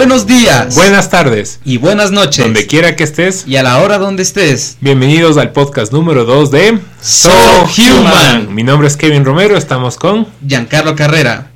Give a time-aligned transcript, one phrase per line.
[0.00, 0.76] Buenos días.
[0.76, 1.60] Buenas tardes.
[1.62, 2.42] Y buenas noches.
[2.46, 3.44] Donde quiera que estés.
[3.46, 4.78] Y a la hora donde estés.
[4.80, 7.28] Bienvenidos al podcast número 2 de So
[7.76, 8.54] Human.
[8.54, 11.50] Mi nombre es Kevin Romero, estamos con Giancarlo Carrera.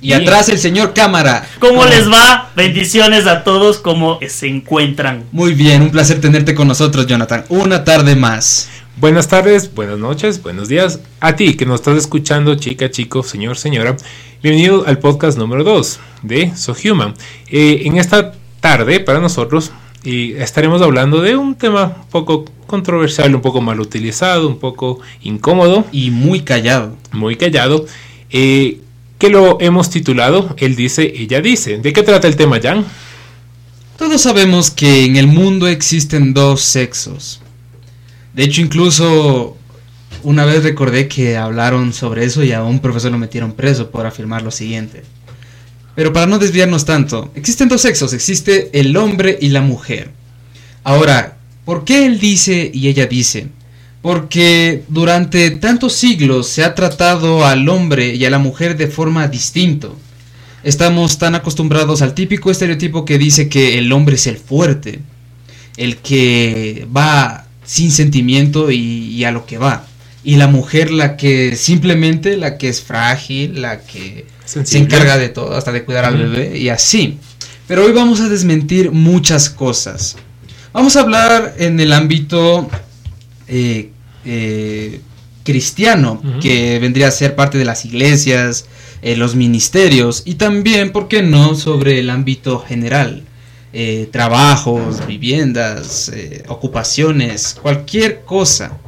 [0.00, 1.46] Y, Y- atrás el señor Cámara.
[1.58, 2.48] ¿Cómo les va?
[2.56, 5.24] Bendiciones a todos, ¿cómo se encuentran?
[5.30, 7.44] Muy bien, un placer tenerte con nosotros, Jonathan.
[7.50, 8.70] Una tarde más.
[8.96, 11.00] Buenas tardes, buenas noches, buenos días.
[11.20, 13.96] A ti que nos estás escuchando, chica, chico, señor, señora.
[14.42, 17.14] Bienvenido al podcast número 2 de So Human.
[17.48, 19.70] Eh, en esta tarde, para nosotros,
[20.04, 25.00] eh, estaremos hablando de un tema un poco controversial, un poco mal utilizado, un poco
[25.22, 25.86] incómodo.
[25.92, 26.96] Y muy callado.
[27.12, 27.86] muy callado,
[28.28, 28.80] eh,
[29.18, 31.78] que lo hemos titulado Él dice, ella dice.
[31.78, 32.84] ¿De qué trata el tema, Jan?
[33.96, 37.40] Todos sabemos que en el mundo existen dos sexos.
[38.40, 39.58] De hecho, incluso
[40.22, 44.06] una vez recordé que hablaron sobre eso y a un profesor lo metieron preso por
[44.06, 45.02] afirmar lo siguiente.
[45.94, 50.12] Pero para no desviarnos tanto, existen dos sexos, existe el hombre y la mujer.
[50.84, 53.48] Ahora, ¿por qué él dice y ella dice?
[54.00, 59.28] Porque durante tantos siglos se ha tratado al hombre y a la mujer de forma
[59.28, 59.98] distinto.
[60.64, 65.00] Estamos tan acostumbrados al típico estereotipo que dice que el hombre es el fuerte,
[65.76, 69.86] el que va sin sentimiento y, y a lo que va.
[70.24, 75.28] Y la mujer la que simplemente, la que es frágil, la que se encarga de
[75.28, 77.18] todo, hasta de cuidar al bebé y así.
[77.68, 80.16] Pero hoy vamos a desmentir muchas cosas.
[80.72, 82.68] Vamos a hablar en el ámbito
[83.46, 83.90] eh,
[84.24, 85.00] eh,
[85.44, 88.66] cristiano, que vendría a ser parte de las iglesias,
[89.02, 93.22] eh, los ministerios y también, ¿por qué no?, sobre el ámbito general.
[93.72, 98.78] Eh, trabajos, viviendas, eh, ocupaciones, cualquier cosa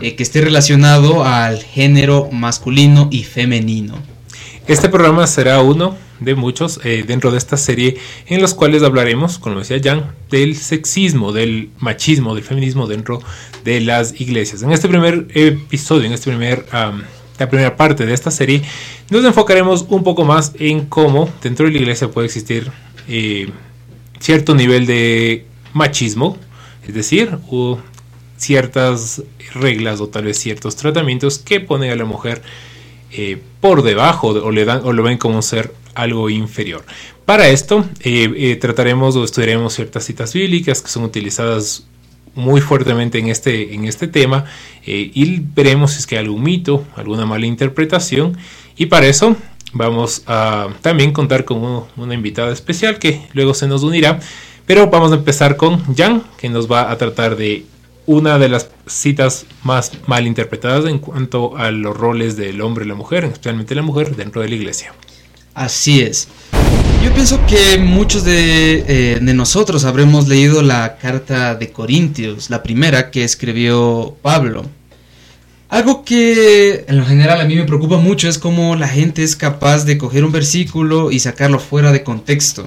[0.00, 3.98] eh, que esté relacionado al género masculino y femenino.
[4.66, 9.58] Este programa será uno de muchos dentro de esta serie en los cuales hablaremos, como
[9.58, 13.20] decía Jan, del sexismo, del machismo, del feminismo dentro
[13.64, 14.62] de las iglesias.
[14.62, 18.62] En este primer episodio, en este primer, la primera parte de esta serie,
[19.08, 22.70] nos enfocaremos un poco más en cómo dentro de la iglesia puede existir
[24.20, 26.36] cierto nivel de machismo,
[26.86, 27.38] es decir,
[28.36, 29.22] ciertas
[29.54, 32.42] reglas o tal vez ciertos tratamientos que ponen a la mujer
[33.12, 36.84] eh, por debajo de- o, le dan, o lo ven como ser algo inferior.
[37.24, 41.86] Para esto eh, eh, trataremos o estudiaremos ciertas citas bíblicas que son utilizadas
[42.36, 44.44] muy fuertemente en este, en este tema
[44.86, 48.36] y veremos si es que hay algún mito, alguna mala interpretación
[48.76, 49.36] y para eso
[49.72, 54.18] vamos a también contar con un- una invitada especial que luego se nos unirá,
[54.66, 57.64] pero vamos a empezar con Jan que nos va a tratar de
[58.06, 62.88] una de las citas más mal interpretadas en cuanto a los roles del hombre y
[62.88, 64.92] la mujer, especialmente la mujer dentro de la iglesia.
[65.54, 66.28] Así es.
[67.04, 72.62] Yo pienso que muchos de, eh, de nosotros habremos leído la carta de Corintios, la
[72.62, 74.64] primera que escribió Pablo.
[75.70, 79.36] Algo que en lo general a mí me preocupa mucho es cómo la gente es
[79.36, 82.66] capaz de coger un versículo y sacarlo fuera de contexto.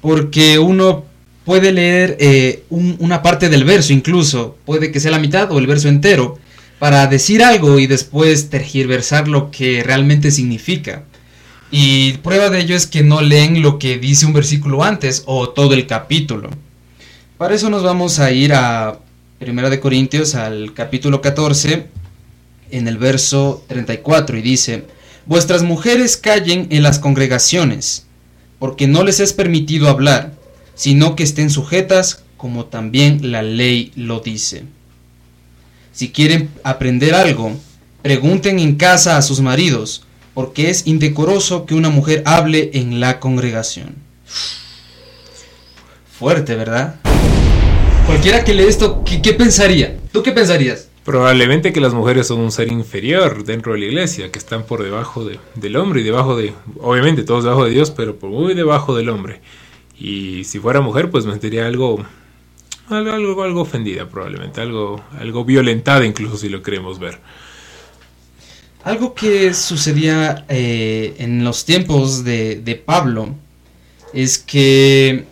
[0.00, 1.04] Porque uno
[1.44, 5.58] puede leer eh, un- una parte del verso incluso, puede que sea la mitad o
[5.58, 6.36] el verso entero,
[6.80, 11.04] para decir algo y después tergiversar lo que realmente significa.
[11.70, 15.48] Y prueba de ello es que no leen lo que dice un versículo antes o
[15.50, 16.50] todo el capítulo.
[17.38, 18.98] Para eso nos vamos a ir a
[19.38, 21.86] Primera de Corintios al capítulo 14
[22.70, 24.84] en el verso 34 y dice,
[25.26, 28.06] Vuestras mujeres callen en las congregaciones,
[28.60, 30.34] porque no les es permitido hablar,
[30.76, 34.62] sino que estén sujetas como también la ley lo dice.
[35.92, 37.56] Si quieren aprender algo,
[38.02, 43.18] pregunten en casa a sus maridos, porque es indecoroso que una mujer hable en la
[43.18, 43.96] congregación.
[46.16, 46.96] Fuerte, ¿verdad?
[48.06, 49.96] Cualquiera que lee esto, ¿qué, qué pensaría?
[50.12, 50.85] ¿Tú qué pensarías?
[51.06, 54.82] Probablemente que las mujeres son un ser inferior dentro de la iglesia, que están por
[54.82, 58.96] debajo de- del hombre y debajo de, obviamente todos debajo de Dios, pero muy debajo
[58.96, 59.40] del hombre.
[59.98, 62.04] Y si fuera mujer, pues me sentiría algo,
[62.88, 67.18] algo, algo, algo ofendida probablemente, algo, algo violentada incluso si lo queremos ver.
[68.82, 73.28] Algo que sucedía eh, en los tiempos de, de Pablo
[74.12, 75.24] es que,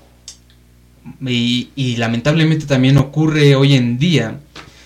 [1.20, 4.38] y lamentablemente también ocurre hoy en día,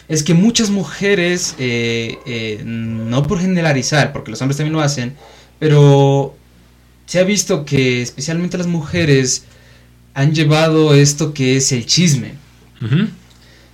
[0.08, 5.14] es que muchas mujeres, eh, eh, no por generalizar, porque los hombres también lo hacen,
[5.58, 6.34] pero
[7.06, 9.44] se ha visto que especialmente las mujeres
[10.14, 12.34] han llevado esto que es el chisme.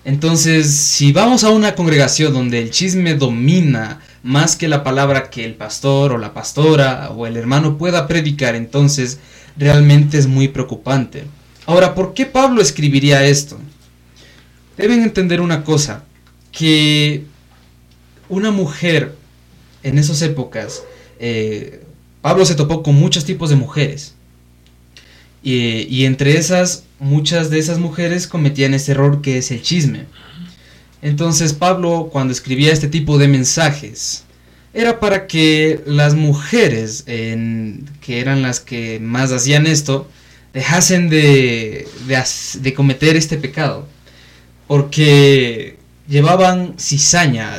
[0.04, 5.44] Entonces, si vamos a una congregación donde el chisme domina más que la palabra que
[5.44, 9.18] el pastor o la pastora o el hermano pueda predicar, entonces
[9.56, 11.24] realmente es muy preocupante.
[11.66, 13.58] Ahora, ¿por qué Pablo escribiría esto?
[14.76, 16.04] Deben entender una cosa,
[16.56, 17.24] que
[18.28, 19.14] una mujer
[19.82, 20.82] en esas épocas,
[21.18, 21.82] eh,
[22.22, 24.14] Pablo se topó con muchos tipos de mujeres.
[25.42, 30.06] Y, entre esas, muchas de esas mujeres cometían ese error que es el chisme.
[31.02, 34.24] Entonces Pablo, cuando escribía este tipo de mensajes,
[34.72, 40.08] era para que las mujeres, en, que eran las que más hacían esto,
[40.54, 43.86] dejasen de, de, cometer este pecado.
[44.66, 45.73] Porque
[46.08, 47.52] llevaban cizaña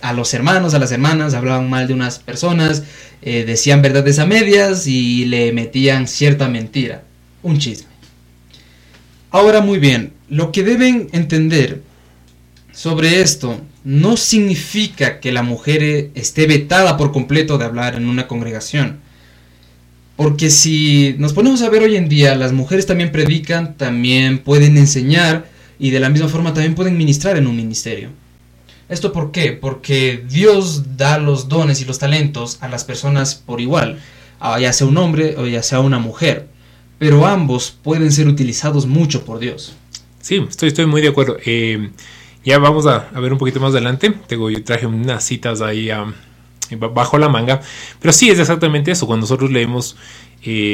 [0.00, 2.84] a, los hermanos, a las hermanas, hablaban mal de unas personas,
[3.22, 7.02] eh, decían verdades a medias y le metían cierta mentira,
[7.42, 7.88] un chisme.
[9.30, 11.82] Ahora muy bien, lo que deben entender
[12.72, 18.26] sobre esto no significa que la mujer esté vetada por completo de hablar en una
[18.26, 19.00] congregación.
[20.16, 24.76] Porque si nos ponemos a ver hoy en día, las mujeres también predican, también pueden
[24.76, 25.46] enseñar
[25.80, 28.10] y de la misma forma también pueden ministrar en un ministerio.
[28.88, 29.52] ¿Esto por qué?
[29.52, 33.98] Porque Dios da los dones y los talentos a las personas por igual,
[34.60, 36.48] ya sea un hombre o ya sea una mujer,
[36.98, 39.74] pero ambos pueden ser utilizados mucho por Dios.
[40.20, 41.38] Sí, estoy, estoy muy de acuerdo.
[41.44, 41.90] Eh,
[42.44, 44.12] ya vamos a, ver un poquito más adelante.
[44.26, 45.90] Tengo, yo traje unas citas ahí
[46.76, 47.60] bajo la manga.
[48.00, 49.06] Pero sí, es exactamente eso.
[49.06, 49.96] Cuando nosotros leemos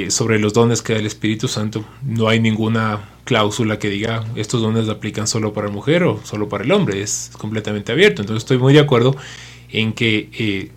[0.08, 4.62] sobre los dones que da el Espíritu Santo, no hay ninguna cláusula que diga estos
[4.62, 7.02] dones aplican solo para la mujer o solo para el hombre.
[7.02, 8.22] Es completamente abierto.
[8.22, 9.16] Entonces estoy muy de acuerdo
[9.70, 10.70] en que, eh,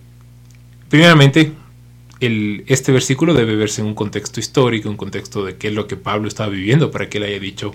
[0.88, 1.52] primeramente,
[2.20, 5.96] este versículo debe verse en un contexto histórico, un contexto de qué es lo que
[5.96, 7.72] Pablo estaba viviendo para que él haya dicho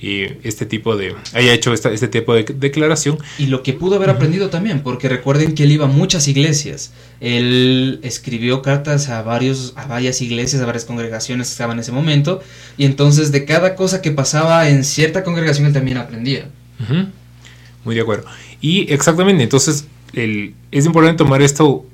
[0.00, 3.18] y este tipo de haya hecho este tipo de declaración.
[3.38, 6.92] Y lo que pudo haber aprendido también porque recuerden que él iba a muchas iglesias.
[7.20, 11.92] Él escribió cartas a varios a varias iglesias a varias congregaciones que estaban en ese
[11.92, 12.40] momento
[12.76, 16.48] y entonces de cada cosa que pasaba en cierta congregación él también aprendía.
[17.84, 18.26] Muy de acuerdo.
[18.60, 21.84] Y exactamente entonces el, es importante tomar esto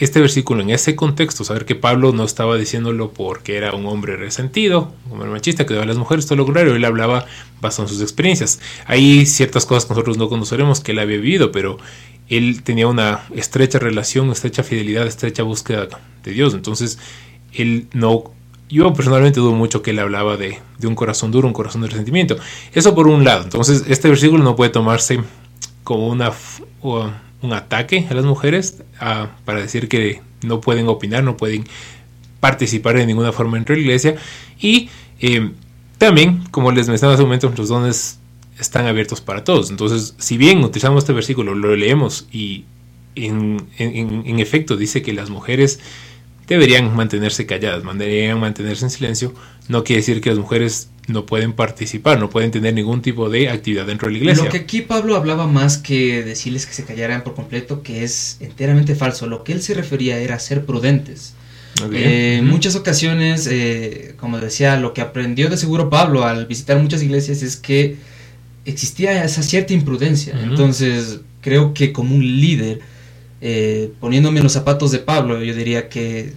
[0.00, 4.16] este versículo en ese contexto, saber que Pablo no estaba diciéndolo porque era un hombre
[4.16, 7.26] resentido, un hombre machista que daba a las mujeres, todo lo contrario, él hablaba
[7.60, 8.60] basado en sus experiencias.
[8.86, 11.78] Hay ciertas cosas que nosotros no conoceremos que él había vivido, pero
[12.28, 15.88] él tenía una estrecha relación, estrecha fidelidad, estrecha búsqueda
[16.24, 16.54] de Dios.
[16.54, 16.98] Entonces,
[17.52, 18.24] él no...
[18.70, 21.88] Yo personalmente dudo mucho que él hablaba de, de un corazón duro, un corazón de
[21.88, 22.36] resentimiento.
[22.72, 23.42] Eso por un lado.
[23.42, 25.20] Entonces, este versículo no puede tomarse
[25.82, 26.32] como una
[27.42, 28.82] un ataque a las mujeres
[29.44, 31.64] para decir que no pueden opinar, no pueden
[32.40, 34.16] participar de ninguna forma dentro de la iglesia.
[34.58, 34.88] Y
[35.20, 35.50] eh,
[35.98, 38.18] también, como les mencionaba hace un momento, los dones
[38.58, 39.70] están abiertos para todos.
[39.70, 42.64] Entonces, si bien utilizamos este versículo, lo leemos y
[43.14, 45.80] en, en efecto dice que las mujeres
[46.50, 49.32] deberían mantenerse calladas, deberían mantenerse en silencio,
[49.70, 53.48] no quiere decir que las mujeres no pueden participar, no pueden tener ningún tipo de
[53.48, 54.44] actividad dentro de la iglesia.
[54.44, 58.38] Lo que aquí Pablo hablaba más que decirles que se callaran por completo, que es
[58.40, 59.28] enteramente falso.
[59.28, 61.34] Lo que él se refería era ser prudentes.
[61.92, 66.76] Eh, en muchas ocasiones, eh, como decía, lo que aprendió de seguro Pablo al visitar
[66.78, 67.96] muchas iglesias es que
[68.64, 70.38] existía esa cierta imprudencia.
[70.42, 72.80] Entonces, creo que como un líder,
[73.40, 76.32] eh, poniéndome en los zapatos de Pablo, yo diría que,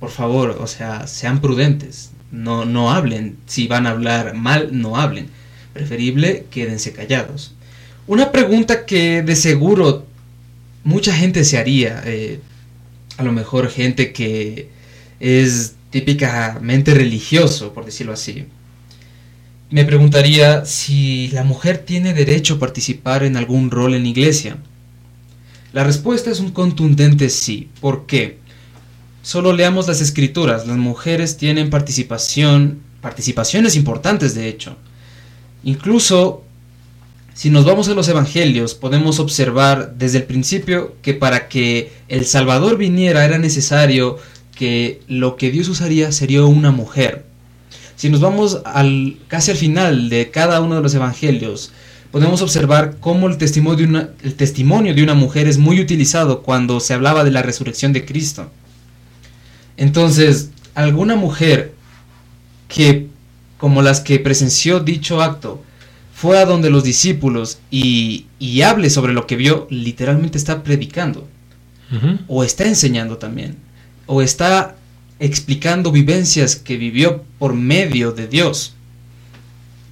[0.00, 3.36] por favor, o sea, sean prudentes no, no hablen.
[3.46, 5.28] Si van a hablar mal, no hablen.
[5.72, 7.54] Preferible, quédense callados.
[8.06, 10.06] Una pregunta que de seguro
[10.84, 12.40] mucha gente se haría, eh,
[13.16, 14.68] a lo mejor gente que
[15.20, 18.46] es típicamente religioso, por decirlo así.
[19.70, 24.56] Me preguntaría si la mujer tiene derecho a participar en algún rol en la iglesia.
[25.72, 27.68] La respuesta es un contundente sí.
[27.80, 28.39] ¿Por qué?
[29.22, 34.76] Solo leamos las escrituras, las mujeres tienen participación, participaciones importantes de hecho.
[35.62, 36.42] Incluso,
[37.34, 42.24] si nos vamos a los evangelios, podemos observar desde el principio que para que el
[42.24, 44.18] Salvador viniera era necesario
[44.54, 47.24] que lo que Dios usaría sería una mujer.
[47.96, 51.72] Si nos vamos al, casi al final de cada uno de los evangelios,
[52.10, 56.42] podemos observar cómo el testimonio, de una, el testimonio de una mujer es muy utilizado
[56.42, 58.50] cuando se hablaba de la resurrección de Cristo.
[59.80, 61.72] Entonces, alguna mujer
[62.68, 63.08] que,
[63.56, 65.62] como las que presenció dicho acto,
[66.14, 71.26] fue a donde los discípulos y, y hable sobre lo que vio, literalmente está predicando.
[72.28, 73.56] O está enseñando también.
[74.04, 74.76] O está
[75.18, 78.74] explicando vivencias que vivió por medio de Dios.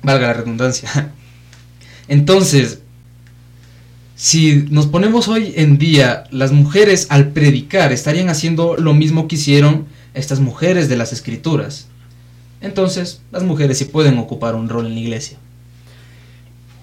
[0.03, 1.13] Valga la redundancia.
[2.09, 2.81] Entonces,
[4.19, 9.37] si nos ponemos hoy en día, las mujeres al predicar estarían haciendo lo mismo que
[9.37, 11.87] hicieron estas mujeres de las escrituras.
[12.61, 15.39] Entonces, las mujeres sí pueden ocupar un rol en la iglesia.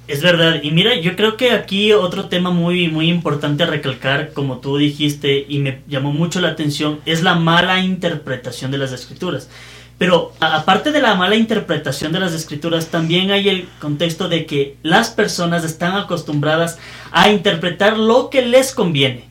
[0.07, 4.31] Es verdad, y mira, yo creo que aquí otro tema muy, muy importante a recalcar,
[4.31, 8.93] como tú dijiste, y me llamó mucho la atención, es la mala interpretación de las
[8.93, 9.49] escrituras.
[9.97, 14.75] Pero aparte de la mala interpretación de las escrituras, también hay el contexto de que
[14.83, 16.79] las personas están acostumbradas
[17.11, 19.25] a interpretar lo que les conviene.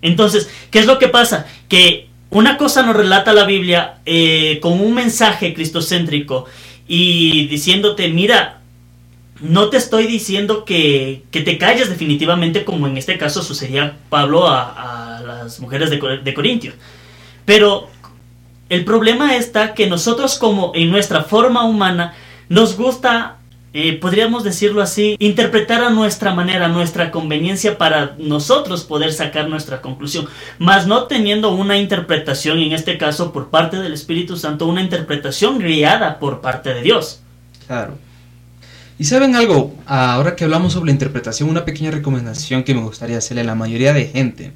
[0.00, 1.46] Entonces, ¿qué es lo que pasa?
[1.68, 6.46] Que una cosa nos relata la Biblia eh, con un mensaje cristocéntrico
[6.86, 8.60] y diciéndote, mira,
[9.40, 15.20] no te estoy diciendo que, te calles definitivamente como en este caso sucedía Pablo a,
[15.26, 16.74] las mujeres de, de Corintios.
[17.44, 17.88] Pero
[18.72, 22.14] el problema está que nosotros como en nuestra forma humana
[22.48, 23.36] nos gusta,
[23.74, 29.82] eh, podríamos decirlo así, interpretar a nuestra manera, nuestra conveniencia para nosotros poder sacar nuestra
[29.82, 30.26] conclusión,
[30.58, 35.58] más no teniendo una interpretación, en este caso por parte del Espíritu Santo, una interpretación
[35.58, 37.20] guiada por parte de Dios.
[37.66, 37.98] Claro.
[38.98, 43.18] Y saben algo, ahora que hablamos sobre la interpretación, una pequeña recomendación que me gustaría
[43.18, 44.54] hacerle a la mayoría de gente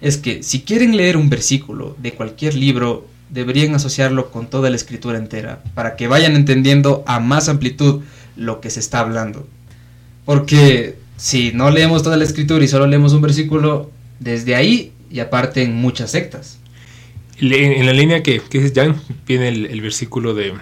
[0.00, 4.76] es que si quieren leer un versículo de cualquier libro, deberían asociarlo con toda la
[4.76, 8.02] escritura entera, para que vayan entendiendo a más amplitud
[8.36, 9.46] lo que se está hablando.
[10.24, 15.30] Porque si no leemos toda la escritura y solo leemos un versículo, desde ahí ya
[15.30, 16.58] parten muchas sectas.
[17.38, 20.52] En la línea que, que Jan, viene el, versículo de,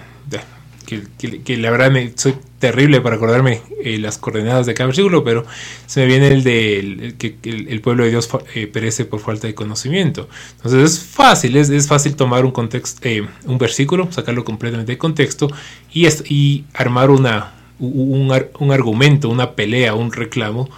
[0.90, 5.44] que, la verdad soy terrible para acordarme eh, las coordenadas de cada versículo, pero
[5.87, 9.54] se me viene el de que el, pueblo de Dios eh, perece por falta de
[9.54, 10.28] conocimiento.
[10.56, 14.99] Entonces es fácil, es, es fácil tomar un, contexto, eh, un versículo, sacarlo completamente de
[14.99, 15.49] contexto
[15.92, 20.68] y, y armar una, un, un, argumento, una pelea, un reclamo,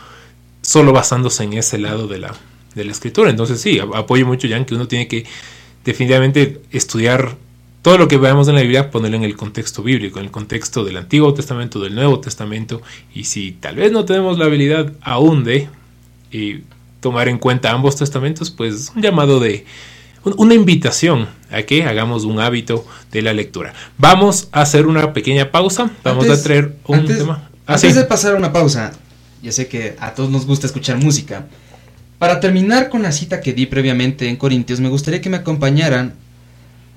[0.60, 2.34] solo basándose en ese lado de la,
[2.74, 3.30] de la escritura.
[3.30, 5.24] Entonces sí, apoyo mucho ya que uno tiene que
[5.84, 7.36] definitivamente estudiar
[7.82, 10.84] todo lo que veamos en la Biblia, ponerlo en el contexto bíblico, en el contexto
[10.84, 12.80] del Antiguo Testamento, del Nuevo Testamento,
[13.12, 15.68] y si tal vez no tenemos la habilidad aún de
[16.30, 16.62] eh,
[17.00, 19.66] tomar en cuenta ambos testamentos, pues un llamado de
[20.24, 23.74] una invitación a que hagamos un hábito de la lectura.
[23.98, 27.50] Vamos a hacer una pequeña pausa, vamos a traer un tema.
[27.66, 28.92] Ah, antes de pasar a una pausa,
[29.42, 31.46] ya sé que a todos nos gusta escuchar música.
[32.18, 36.14] Para terminar con la cita que di previamente en Corintios, me gustaría que me acompañaran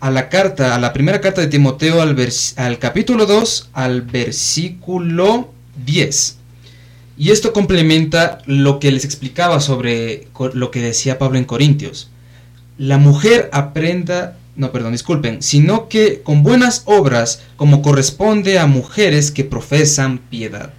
[0.05, 2.15] a la carta, a la primera carta de Timoteo al,
[2.57, 5.51] al capítulo 2 al versículo
[5.83, 6.37] 10.
[7.17, 12.11] Y esto complementa lo que les explicaba sobre lo que decía Pablo en Corintios.
[12.77, 19.31] La mujer aprenda, no, perdón, disculpen, sino que con buenas obras como corresponde a mujeres
[19.31, 20.71] que profesan piedad.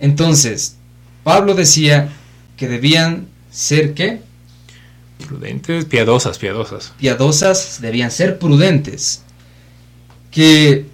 [0.00, 0.76] Entonces,
[1.24, 2.08] Pablo decía
[2.56, 4.22] que debían ser qué?
[5.24, 6.92] Prudentes, piadosas, piadosas.
[6.98, 9.22] Piadosas debían ser prudentes.
[10.30, 10.86] Que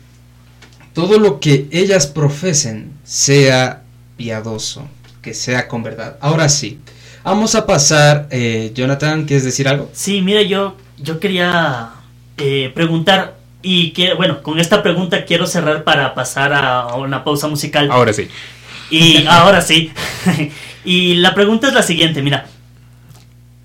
[0.94, 3.82] todo lo que ellas profesen sea
[4.16, 4.86] piadoso,
[5.20, 6.16] que sea con verdad.
[6.20, 6.78] Ahora sí,
[7.24, 9.90] vamos a pasar, eh, Jonathan, ¿quieres decir algo?
[9.92, 11.90] Sí, mira, yo, yo quería
[12.36, 17.48] eh, preguntar, y que, bueno, con esta pregunta quiero cerrar para pasar a una pausa
[17.48, 17.90] musical.
[17.90, 18.28] Ahora sí.
[18.90, 19.90] Y ahora sí.
[20.84, 22.46] y la pregunta es la siguiente, mira,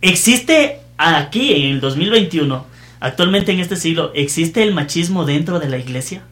[0.02, 2.66] ¿Existe aquí en el 2021,
[3.00, 6.24] actualmente en este siglo, existe el machismo dentro de la iglesia?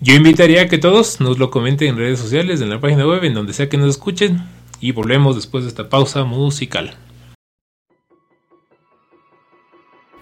[0.00, 3.24] Yo invitaría a que todos nos lo comenten en redes sociales, en la página web,
[3.24, 4.46] en donde sea que nos escuchen.
[4.80, 6.94] Y volvemos después de esta pausa musical.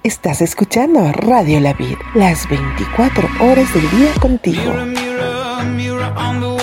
[0.02, 4.72] Estás escuchando Radio La Vid, las 24 horas del día contigo.
[5.76, 6.55] This is what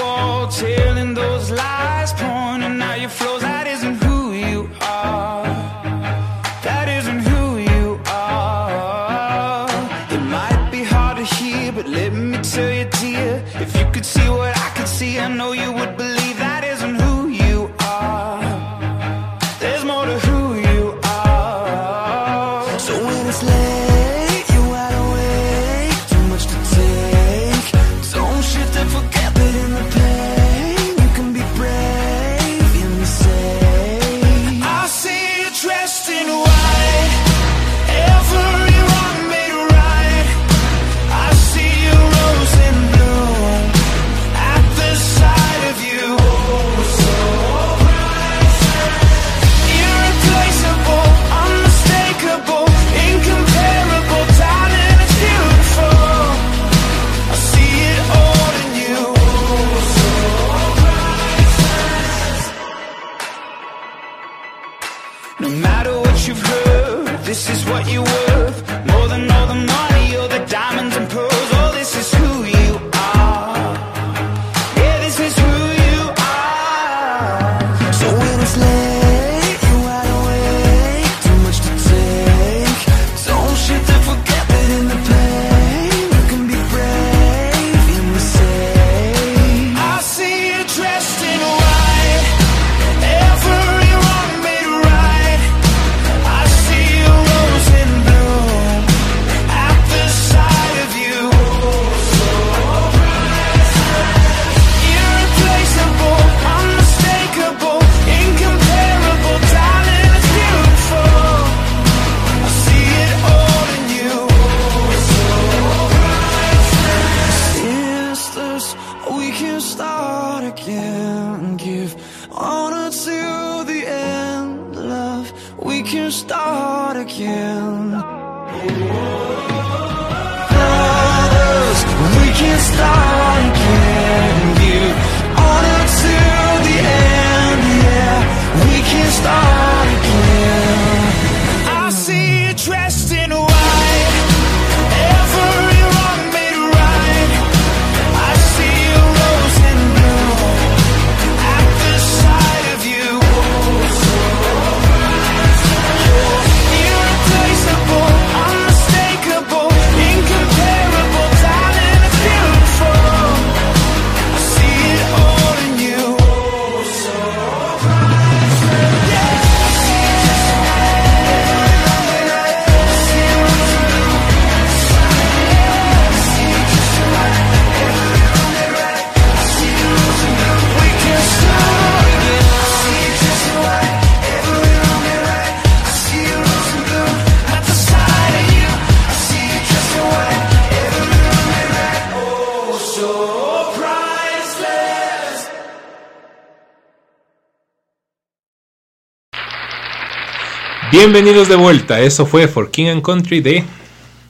[201.05, 201.99] Bienvenidos de vuelta.
[201.99, 203.65] Eso fue For King and Country de.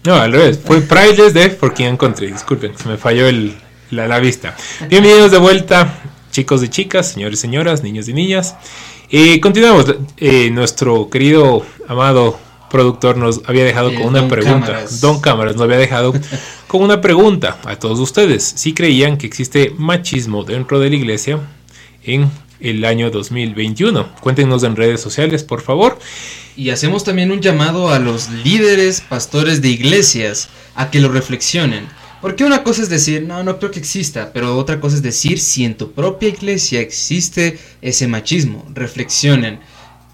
[0.05, 0.59] No, al revés.
[0.65, 2.31] Fue Priceless de For King and Country.
[2.31, 3.53] Disculpen, se me falló el,
[3.91, 4.57] la, la vista.
[4.89, 8.55] Bienvenidos de vuelta, chicos y chicas, señores y señoras, niños y niñas.
[9.11, 9.85] Eh, continuamos.
[10.17, 12.39] Eh, nuestro querido, amado
[12.71, 14.65] productor nos había dejado Eh, con una Don pregunta.
[14.65, 14.99] Cámaras.
[14.99, 16.11] Don Cámaras nos había dejado
[16.67, 18.43] con una pregunta a todos ustedes.
[18.43, 21.37] Si creían que existe machismo dentro de la iglesia
[22.03, 22.31] en
[22.63, 24.15] el año 2021.
[24.21, 25.99] Cuéntenos en redes sociales, por favor.
[26.55, 31.87] Y hacemos también un llamado a los líderes, pastores de iglesias, a que lo reflexionen.
[32.21, 35.39] Porque una cosa es decir, no, no creo que exista, pero otra cosa es decir,
[35.39, 39.59] si en tu propia iglesia existe ese machismo, reflexionen,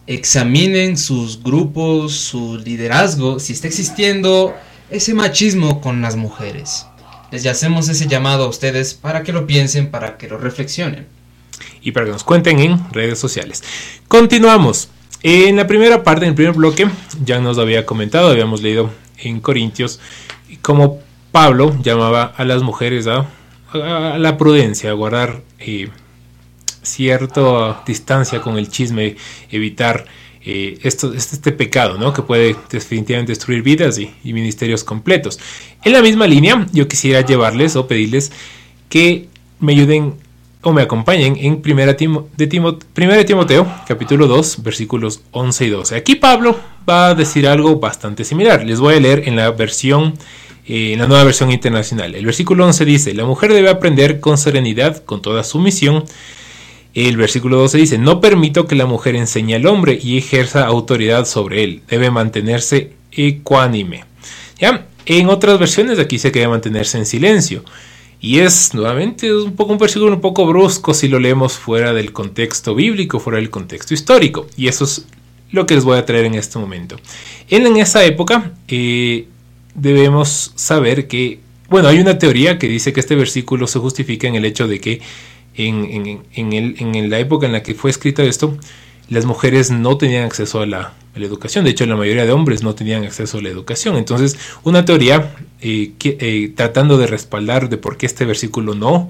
[0.07, 4.55] examinen sus grupos, su liderazgo, si está existiendo
[4.89, 6.87] ese machismo con las mujeres.
[7.31, 11.18] Les hacemos ese llamado a ustedes para que lo piensen, para que lo reflexionen.
[11.81, 13.63] Y para que nos cuenten en redes sociales.
[14.07, 14.89] Continuamos.
[15.21, 16.87] En la primera parte, en el primer bloque,
[17.25, 19.99] ya nos había comentado, habíamos leído en Corintios,
[20.61, 20.99] cómo
[21.31, 23.27] Pablo llamaba a las mujeres a,
[23.73, 25.89] la prudencia, a guardar eh,
[26.81, 29.17] cierta distancia con el chisme,
[29.51, 30.05] evitar
[30.41, 32.13] eh, esto, este, este pecado, ¿no?
[32.13, 35.37] Que puede definitivamente destruir vidas y, y ministerios completos.
[35.83, 38.31] En la misma línea, yo quisiera llevarles o pedirles
[38.87, 39.27] que
[39.59, 40.15] me ayuden
[40.61, 45.95] o me acompañen en Primera, Timo- de Timoteo, capítulo 2, versículos 11 y 12.
[45.95, 48.65] Aquí Pablo va a decir algo bastante similar.
[48.65, 50.15] Les voy a leer en la versión,
[50.67, 52.13] eh, en la nueva versión internacional.
[52.13, 56.03] El versículo 11 dice, la mujer debe aprender con serenidad, con toda sumisión.
[56.93, 61.25] El versículo 12 dice, no permito que la mujer enseñe al hombre y ejerza autoridad
[61.25, 61.81] sobre él.
[61.87, 64.03] Debe mantenerse ecuánime.
[64.59, 64.87] ¿Ya?
[65.05, 67.63] En otras versiones aquí que debe mantenerse en silencio.
[68.21, 72.11] Y es nuevamente un poco un versículo un poco brusco si lo leemos fuera del
[72.11, 74.47] contexto bíblico, fuera del contexto histórico.
[74.57, 75.05] Y eso es
[75.51, 76.97] lo que les voy a traer en este momento.
[77.49, 79.27] En, en esa época eh,
[79.73, 84.35] debemos saber que, bueno, hay una teoría que dice que este versículo se justifica en
[84.35, 85.01] el hecho de que
[85.55, 88.57] en, en- en el- en la época en la que fue escrito esto,
[89.09, 91.65] las mujeres no tenían acceso a la, educación.
[91.65, 93.97] De hecho, la mayoría de hombres no tenían acceso a la educación.
[93.97, 99.09] Entonces, una teoría eh, eh, tratando de respaldar de por qué este versículo no,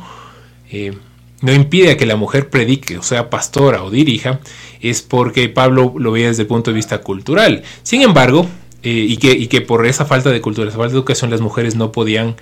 [0.71, 0.97] eh,
[1.41, 4.39] no impide a que la mujer predique, o sea, pastora o dirija,
[4.81, 7.61] es porque Pablo lo veía desde el punto de vista cultural.
[7.83, 8.47] Sin embargo,
[8.81, 11.75] y, que, y que por esa falta de cultura, esa falta de educación, las mujeres
[11.75, 12.37] no podían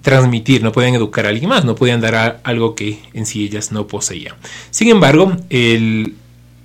[0.00, 3.72] transmitir, no podían educar a alguien más, no podían dar algo que en sí ellas
[3.72, 4.36] no poseían.
[4.70, 6.14] Sin embargo, el,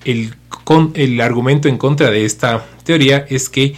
[0.05, 3.75] el, con- el argumento en contra de esta teoría es que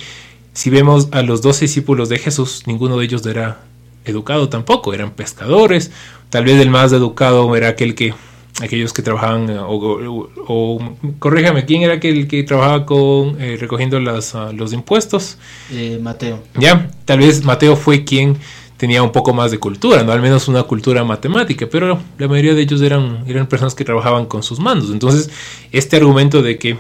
[0.54, 3.60] si vemos a los dos discípulos de Jesús, ninguno de ellos era
[4.06, 5.92] educado tampoco, eran pescadores,
[6.30, 8.14] tal vez el más educado era aquel que
[8.60, 13.58] aquellos que trabajaban eh, o, o- o- corríjame, ¿quién era aquel que trabajaba con eh,
[13.60, 15.38] recogiendo las, ah, los impuestos?
[15.72, 16.40] Eh, Mateo.
[16.56, 18.38] Ya, tal vez Mateo fue quien
[18.78, 22.54] tenía un poco más de cultura, no al menos una cultura matemática, pero la mayoría
[22.54, 24.92] de ellos eran, eran personas que trabajaban con sus mandos.
[24.92, 25.30] Entonces,
[25.72, 26.78] este argumento de que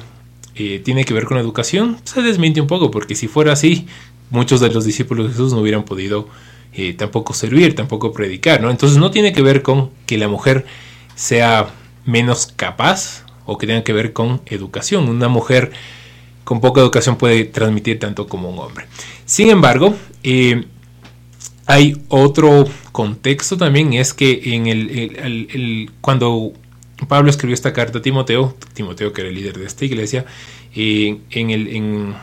[0.55, 3.88] eh, tiene que ver con educación se desmiente un poco, porque si fuera así,
[4.29, 6.27] muchos de los discípulos de Jesús no hubieran podido
[6.73, 8.69] eh, tampoco servir, tampoco predicar, ¿no?
[8.69, 10.65] Entonces no tiene que ver con que la mujer
[11.15, 11.69] sea
[12.05, 15.10] menos capaz o que tenga que ver con educación.
[15.10, 15.71] Una mujer
[16.43, 18.86] con poca educación puede transmitir tanto como un hombre.
[19.25, 20.65] Sin embargo, eh,
[21.67, 26.53] hay otro contexto también, es que en el, cuando
[27.08, 30.25] Pablo escribió esta carta a Timoteo, Timoteo que era el líder de esta iglesia,
[30.73, 32.15] eh, en, el, en,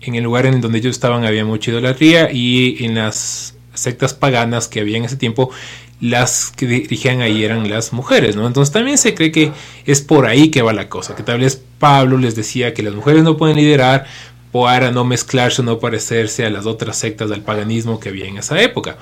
[0.00, 4.68] en el lugar en donde ellos estaban había mucha idolatría y en las sectas paganas
[4.68, 5.50] que había en ese tiempo,
[6.00, 8.46] las que dirigían ahí eran las mujeres, ¿no?
[8.46, 9.52] Entonces también se cree que
[9.86, 12.94] es por ahí que va la cosa, que tal vez Pablo les decía que las
[12.94, 14.06] mujeres no pueden liderar
[14.54, 18.38] para no mezclarse o no parecerse a las otras sectas del paganismo que había en
[18.38, 18.98] esa época.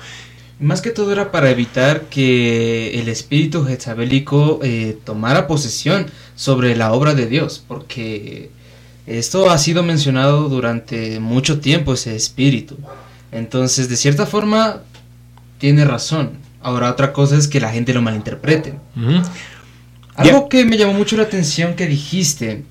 [0.59, 6.91] Más que todo era para evitar que el espíritu jezabelico eh, tomara posesión sobre la
[6.91, 8.49] obra de Dios, porque
[9.05, 12.75] esto ha sido mencionado durante mucho tiempo, ese espíritu.
[13.31, 14.81] Entonces, de cierta forma,
[15.59, 16.31] tiene razón.
[16.63, 18.73] Ahora, otra cosa es que la gente lo malinterprete.
[20.15, 22.63] Algo que me llamó mucho la atención que dijiste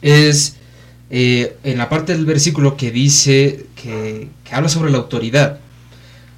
[0.00, 0.56] es
[1.10, 5.60] eh, en la parte del versículo que dice que, que habla sobre la autoridad.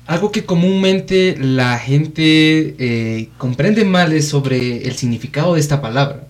[0.06, 6.26] Algo que comúnmente la gente eh, comprende mal es sobre el significado de esta palabra.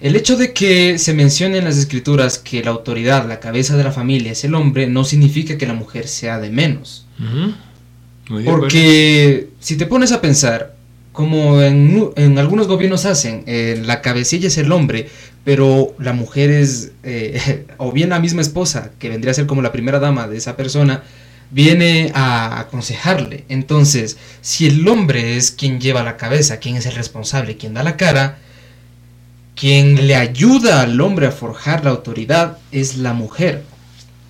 [0.00, 3.84] El hecho de que se mencione en las escrituras que la autoridad, la cabeza de
[3.84, 7.06] la familia es el hombre, no significa que la mujer sea de menos.
[8.28, 8.44] Muy.
[8.44, 10.74] Porque si te pones a pensar,
[11.12, 15.08] como en algunos gobiernos hacen, eh, la cabecilla es el hombre,
[15.44, 19.62] pero la mujer es, eh, o bien la misma esposa, que vendría a ser como
[19.62, 21.02] la primera dama de esa persona,
[21.50, 23.44] viene a aconsejarle.
[23.48, 27.82] Entonces, si el hombre es quien lleva la cabeza, quien es el responsable, quien da
[27.82, 28.38] la cara,
[29.56, 33.64] quien le ayuda al hombre a forjar la autoridad es la mujer.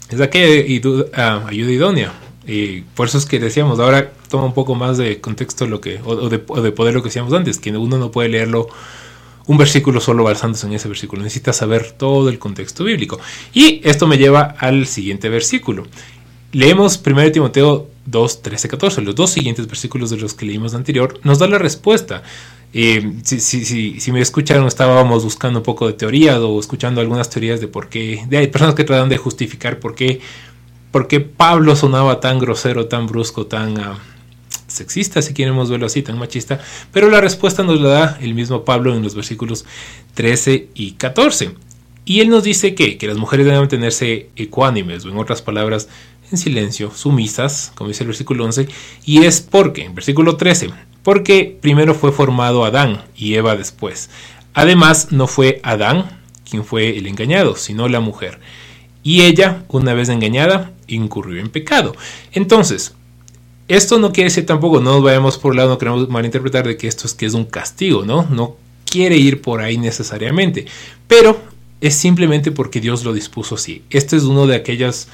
[0.08, 2.12] Es aquella ah, ayuda idónea.
[2.46, 6.00] Y por eso es que decíamos, ahora toma un poco más de contexto lo que,
[6.04, 8.68] o, o de, o de poder lo que decíamos antes, que uno no puede leerlo
[9.50, 13.18] un versículo solo basándose en ese versículo, necesita saber todo el contexto bíblico.
[13.52, 15.88] Y esto me lleva al siguiente versículo.
[16.52, 19.02] Leemos 1 Timoteo 2, 13, 14.
[19.02, 22.22] Los dos siguientes versículos de los que leímos anterior nos da la respuesta.
[22.72, 27.28] Eh, si, si, si, me escucharon, estábamos buscando un poco de teorías o escuchando algunas
[27.28, 28.24] teorías de por qué.
[28.28, 30.20] De, hay personas que tratan de justificar por qué,
[30.92, 33.98] por qué Pablo sonaba tan grosero, tan brusco, tan ah,
[34.70, 36.60] sexista, si queremos verlo así, tan machista.
[36.92, 39.64] Pero la respuesta nos la da el mismo Pablo en los versículos
[40.14, 41.52] 13 y 14.
[42.04, 45.88] Y él nos dice que, que las mujeres deben mantenerse ecuánimes, o en otras palabras,
[46.30, 48.68] en silencio, sumisas, como dice el versículo 11,
[49.04, 50.70] y es porque, en versículo 13,
[51.02, 54.10] porque primero fue formado Adán y Eva después.
[54.54, 58.40] Además, no fue Adán quien fue el engañado, sino la mujer.
[59.02, 61.94] Y ella, una vez engañada, incurrió en pecado.
[62.32, 62.94] Entonces,
[63.70, 66.88] esto no quiere decir tampoco, no nos vayamos por lado, no queremos malinterpretar de que
[66.88, 68.26] esto es que es un castigo, ¿no?
[68.28, 70.66] No quiere ir por ahí necesariamente,
[71.06, 71.40] pero
[71.80, 73.84] es simplemente porque Dios lo dispuso así.
[73.90, 75.06] Este es uno de aquellos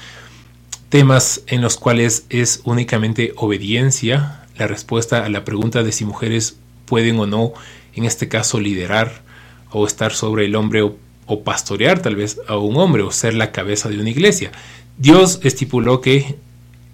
[0.89, 6.57] temas en los cuales es únicamente obediencia la respuesta a la pregunta de si mujeres
[6.87, 7.53] pueden o no,
[7.95, 9.23] en este caso, liderar
[9.71, 13.53] o estar sobre el hombre o pastorear tal vez a un hombre o ser la
[13.53, 14.51] cabeza de una iglesia.
[14.97, 16.37] Dios estipuló que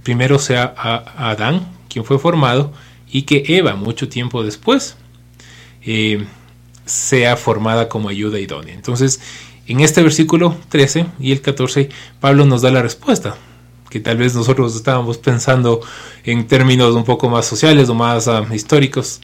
[0.02, 2.72] primero sea a Adán quien fue formado
[3.10, 4.96] y que Eva mucho tiempo después
[5.84, 6.24] eh,
[6.86, 8.74] sea formada como ayuda idónea.
[8.74, 9.20] Entonces,
[9.66, 13.36] en este versículo 13 y el 14, Pablo nos da la respuesta
[13.92, 15.82] que tal vez nosotros estábamos pensando
[16.24, 19.20] en términos un poco más sociales o más uh, históricos.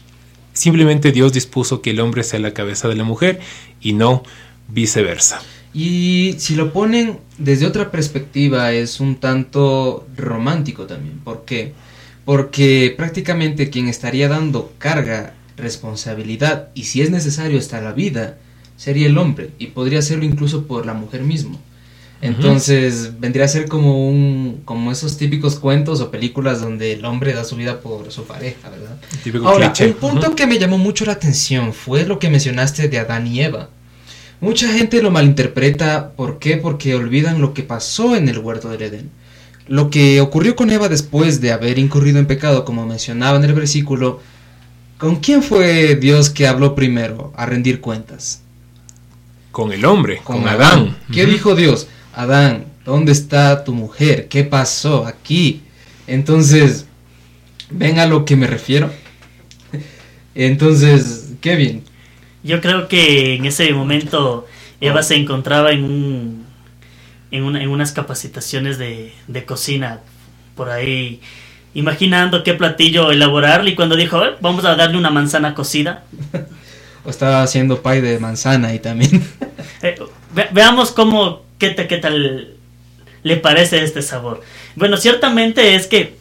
[0.52, 3.40] Simplemente Dios dispuso que el hombre sea la cabeza de la mujer
[3.80, 4.22] y no
[4.68, 5.40] viceversa.
[5.74, 11.18] Y si lo ponen desde otra perspectiva es un tanto romántico también.
[11.20, 11.72] ¿Por qué?
[12.24, 18.38] Porque prácticamente quien estaría dando carga, responsabilidad y si es necesario hasta la vida
[18.76, 21.60] sería el hombre y podría serlo incluso por la mujer mismo.
[22.20, 27.32] Entonces vendría a ser como un como esos típicos cuentos o películas donde el hombre
[27.32, 28.98] da su vida por su pareja, ¿verdad?
[29.46, 29.92] Ahora, cliché.
[29.92, 33.40] un punto que me llamó mucho la atención fue lo que mencionaste de Adán y
[33.40, 33.68] Eva.
[34.40, 36.58] Mucha gente lo malinterpreta, ¿por qué?
[36.58, 39.10] Porque olvidan lo que pasó en el huerto del Edén.
[39.66, 43.52] Lo que ocurrió con Eva después de haber incurrido en pecado, como mencionaba en el
[43.52, 44.20] versículo,
[44.96, 48.42] ¿con quién fue Dios que habló primero a rendir cuentas?
[49.50, 50.96] Con el hombre, con, Adán.
[51.12, 51.88] ¿Qué dijo Dios?
[52.14, 54.28] Adán, ¿dónde está tu mujer?
[54.28, 55.62] ¿Qué pasó aquí?
[56.06, 56.86] Entonces,
[57.70, 58.90] ven a lo que me refiero.
[60.36, 61.82] Entonces, Kevin,
[62.48, 64.46] Yo creo que en ese momento
[64.80, 66.46] Eva se encontraba en un
[67.30, 70.00] en, una- en unas capacitaciones de, de cocina
[70.56, 71.20] por ahí
[71.74, 76.04] imaginando qué platillo elaborarle y cuando dijo "A ver, vamos a darle una manzana cocida
[77.04, 79.22] o estaba haciendo pie de manzana y también.
[79.82, 79.94] Eh,
[80.34, 82.54] ve- veamos cómo qué, te- qué tal
[83.22, 84.40] le parece este sabor
[84.74, 86.16] bueno ciertamente es que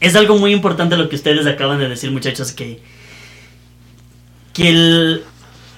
[0.00, 2.80] es algo muy importante lo que ustedes acaban de decir muchachos que
[4.52, 5.24] que el,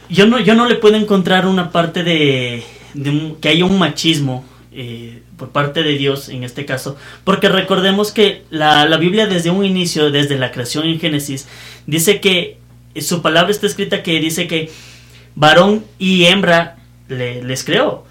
[0.09, 2.63] yo, no, yo no le puedo encontrar una parte de,
[3.41, 8.45] que haya un machismo eh, por parte de Dios en este caso, porque recordemos que
[8.51, 11.47] la, la Biblia desde un inicio, desde la creación en Génesis,
[11.87, 12.59] dice que
[12.95, 14.71] eh, su palabra está escrita que dice que
[15.35, 16.77] varón y hembra
[17.09, 18.05] le- les creó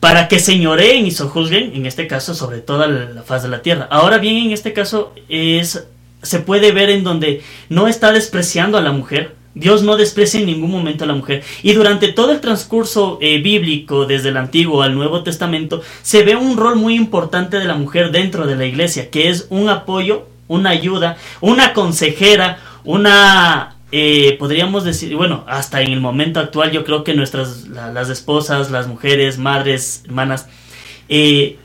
[0.00, 3.88] para que señoreen y sojuzguen, en este caso, sobre toda la faz de la tierra.
[3.90, 5.86] Ahora bien, en este caso, es,
[6.20, 9.34] se puede ver en donde no está despreciando a la mujer.
[9.54, 11.42] Dios no desprecia en ningún momento a la mujer.
[11.62, 16.34] Y durante todo el transcurso eh, bíblico, desde el Antiguo al Nuevo Testamento, se ve
[16.36, 20.26] un rol muy importante de la mujer dentro de la iglesia, que es un apoyo,
[20.48, 26.84] una ayuda, una consejera, una eh, podríamos decir, bueno, hasta en el momento actual yo
[26.84, 30.48] creo que nuestras, la- las esposas, las mujeres, madres, hermanas,
[31.08, 31.58] eh,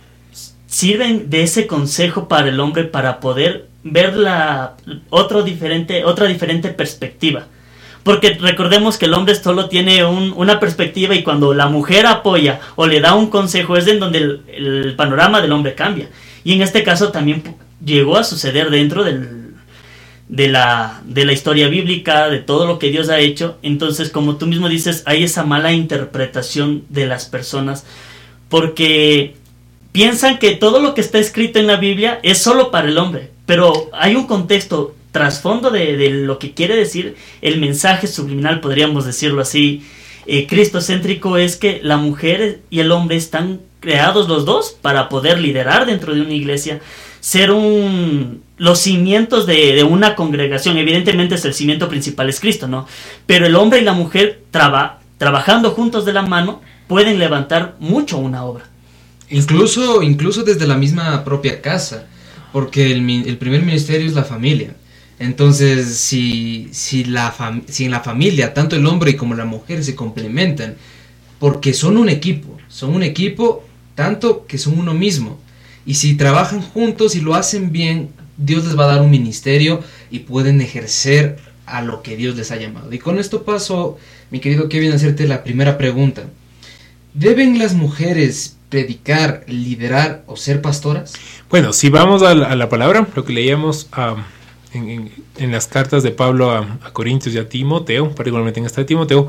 [0.68, 4.76] sirven de ese consejo para el hombre para poder ver la
[5.10, 7.48] otro diferente, otra diferente perspectiva.
[8.10, 12.60] Porque recordemos que el hombre solo tiene un- una perspectiva y cuando la mujer apoya
[12.76, 16.10] o le da un consejo es en donde el, panorama del hombre cambia.
[16.44, 17.44] Y en este caso también
[17.86, 19.52] llegó a suceder dentro del,
[20.28, 23.58] de la, de la historia bíblica, de todo lo que Dios ha hecho.
[23.62, 27.86] Entonces, como tú mismo dices, hay esa mala interpretación de las personas
[28.50, 29.36] porque
[29.92, 33.30] piensan que todo lo que está escrito en la Biblia es solo para el hombre,
[33.46, 39.42] pero hay un contexto trasfondo de, lo que quiere decir el mensaje subliminal, podríamos decirlo
[39.42, 39.84] así,
[40.28, 45.40] eh, cristocéntrico, es que la mujer y el hombre están creados los dos para poder
[45.40, 46.82] liderar dentro de una iglesia,
[47.20, 52.86] ser un los cimientos de, una congregación, evidentemente es el cimiento principal es Cristo, ¿no?
[53.26, 58.18] Pero el hombre y la mujer traba- trabajando juntos de la mano pueden levantar mucho
[58.18, 58.66] una obra.
[59.30, 62.08] Incluso, incluso desde la misma propia casa,
[62.52, 64.76] porque el primer ministerio es la familia.
[65.20, 67.36] Entonces, si, si, la
[67.78, 70.76] en la familia tanto el hombre como la mujer se complementan,
[71.40, 75.38] porque son un equipo, son un equipo tanto que son uno mismo.
[75.86, 79.84] Y si trabajan juntos y lo hacen bien, Dios les va a dar un ministerio
[80.10, 82.92] y pueden ejercer a lo que Dios les ha llamado.
[82.94, 83.98] Y con esto paso,
[84.32, 86.24] mi querido Kevin, a hacerte la primera pregunta.
[87.14, 91.14] ¿Deben las mujeres predicar, liderar o ser pastoras?
[91.50, 94.16] Bueno, si vamos a la, a la palabra, lo que leíamos ah,
[94.74, 99.28] en, las cartas de Pablo a, Corintios y a Timoteo, particularmente en esta de Timoteo,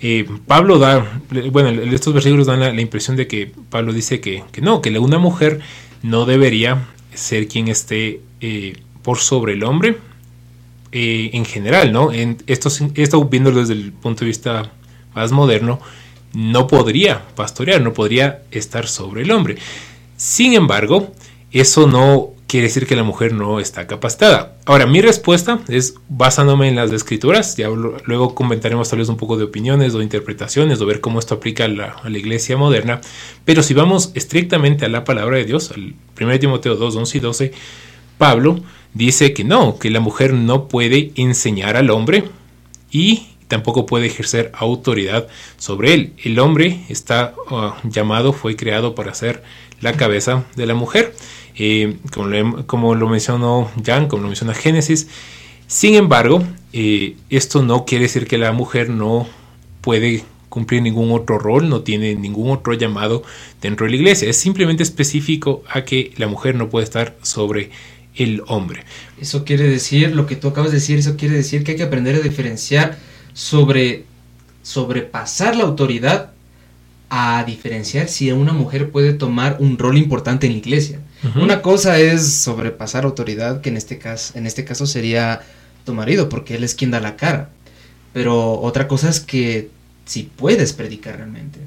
[0.00, 4.60] eh, Pablo da, bueno, estos versículos dan la, impresión de que Pablo dice que, que
[4.60, 5.60] no, que una mujer
[6.02, 9.98] no debería ser quien esté eh, por sobre el hombre
[10.92, 12.12] eh, en general, ¿no?
[12.12, 14.70] En esto, esto viéndolo desde el punto de vista
[15.14, 15.80] más moderno,
[16.32, 19.56] no podría pastorear, no podría estar sobre el hombre.
[20.16, 21.12] Sin embargo,
[21.50, 24.56] eso no quiere decir que la mujer no está capacitada.
[24.64, 29.36] Ahora, mi respuesta es basándome en las escrituras, ya luego comentaremos tal vez un poco
[29.36, 33.00] de opiniones o interpretaciones o ver cómo esto aplica a la, a la iglesia moderna,
[33.44, 37.20] pero si vamos estrictamente a la palabra de Dios, al 1 Timoteo 2, 11 y
[37.20, 37.52] 12,
[38.16, 38.60] Pablo
[38.94, 42.24] dice que no, que la mujer no puede enseñar al hombre
[42.90, 46.12] y tampoco puede ejercer autoridad sobre él.
[46.22, 49.42] El hombre está ah, llamado, fue creado para ser
[49.80, 51.14] la cabeza de la mujer,
[51.58, 51.96] eh,
[52.66, 55.08] como, lo, mencionó Jan, como lo menciona Génesis.
[55.66, 56.42] Sin embargo,
[56.72, 59.26] eh, esto no quiere decir que la mujer no
[59.80, 63.22] puede cumplir ningún otro rol, no tiene ningún otro llamado
[63.60, 64.30] dentro de la iglesia.
[64.30, 67.70] Es simplemente específico a que la mujer no puede estar sobre
[68.14, 68.84] el hombre.
[69.20, 71.82] Eso quiere decir, lo que tú acabas de decir, eso quiere decir que hay que
[71.84, 72.98] aprender a diferenciar
[73.32, 74.04] sobre
[74.62, 76.32] sobrepasar la autoridad
[77.10, 81.00] a diferenciar si una mujer puede tomar un rol importante en la iglesia.
[81.34, 85.40] Una cosa es sobrepasar autoridad, que en este caso, en este caso sería
[85.84, 87.50] tu marido, porque él es quien da la cara.
[88.12, 89.68] Pero otra cosa es que
[90.04, 91.58] si puedes predicar realmente.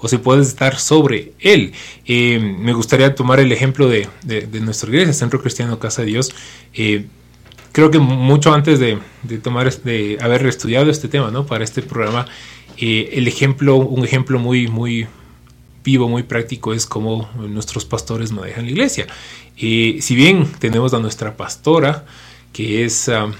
[0.00, 1.72] o si puedes estar sobre él.
[2.06, 6.08] Eh, me gustaría tomar el ejemplo de, de- de nuestra iglesia, Centro Cristiano Casa de
[6.08, 6.30] Dios.
[6.74, 7.06] Eh,
[7.72, 11.46] creo que mucho antes de, de tomar de haber estudiado este tema, ¿no?
[11.46, 12.26] Para este programa,
[12.76, 15.08] eh, el ejemplo, un ejemplo muy, muy
[15.90, 17.10] vivo, muy práctico es cómo
[17.56, 19.06] nuestros pastores manejan la iglesia.
[19.56, 22.04] Eh, si bien tenemos a nuestra pastora,
[22.52, 23.30] que es, ah,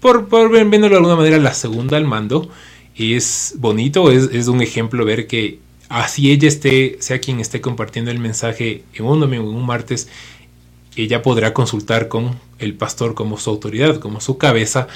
[0.00, 2.48] por, por viéndolo de alguna manera, la segunda al mando,
[2.96, 8.10] es bonito, es, es un ejemplo ver que así ella esté, sea quien esté compartiendo
[8.10, 10.08] el mensaje en un domingo, en un martes,
[10.96, 14.86] ella podrá consultar con el pastor como su autoridad, como su cabeza,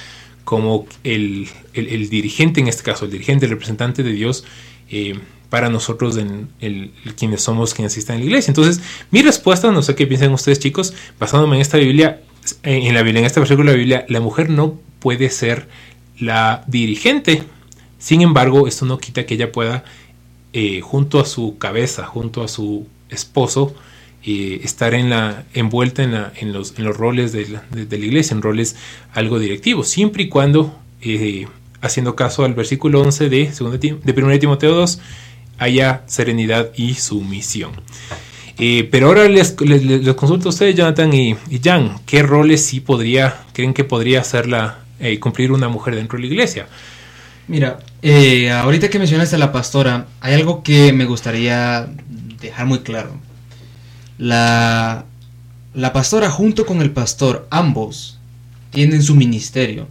[0.44, 4.44] como el, el- el dirigente, en este caso, el dirigente, el representante de Dios
[4.90, 5.14] eh,
[5.50, 6.48] para nosotros, en
[7.16, 8.50] quienes somos, quienes asistan a la iglesia.
[8.50, 8.80] Entonces,
[9.10, 12.20] mi respuesta, no sé qué piensan ustedes chicos, basándome en esta Biblia,
[12.62, 15.68] en en la Biblia, en este versículo de la Biblia, la mujer no puede ser
[16.18, 17.42] la dirigente
[17.98, 19.84] Sin embargo, esto no quita que ella pueda,
[20.52, 23.74] eh, junto a su cabeza, junto a su esposo,
[24.24, 27.64] eh, estar en la, envuelta en, la- en los, en los roles de la,
[27.96, 28.76] iglesia, en roles
[29.14, 31.46] algo directivos, siempre y cuando, eh,
[31.80, 35.00] haciendo caso al versículo 11 de, segunda Tim- de 1 Timoteo 2,
[35.58, 37.72] haya serenidad y sumisión.
[38.58, 39.52] Eh, pero ahora les,
[40.16, 44.78] consulto a ustedes, Jonathan y, y Jan, ¿qué roles sí podría, creen que podría hacerla,
[44.98, 46.66] eh, cumplir una mujer dentro de la iglesia?
[47.46, 51.88] Mira, eh, ahorita que mencionaste a la pastora, hay algo que me gustaría
[52.40, 53.12] dejar muy claro.
[54.18, 55.04] La,
[55.74, 58.18] la pastora junto con el pastor, ambos,
[58.70, 59.88] tienen su ministerio.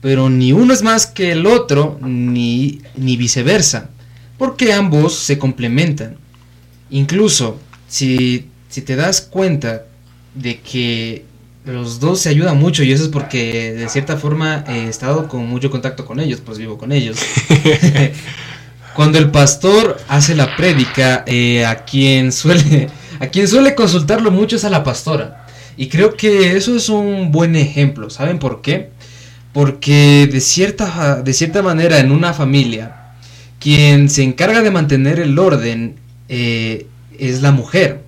[0.00, 3.90] Pero ni uno es más que el otro, ni, ni viceversa.
[4.38, 6.16] Porque ambos se complementan.
[6.90, 9.86] Incluso, si, si te das cuenta
[10.34, 11.24] de que
[11.64, 15.46] los dos se ayudan mucho y eso es porque de cierta forma he estado con
[15.46, 17.18] mucho contacto con ellos, pues vivo con ellos.
[18.94, 22.88] Cuando el pastor hace la prédica, eh, a quien suele
[23.20, 25.46] a quien suele consultarlo mucho es a la pastora.
[25.76, 28.10] Y creo que eso es un buen ejemplo.
[28.10, 28.90] ¿Saben por qué?
[29.52, 33.03] Porque de cierta, de cierta manera en una familia,
[33.64, 35.96] quien se encarga de mantener el orden
[36.28, 36.86] eh,
[37.18, 38.04] es la mujer.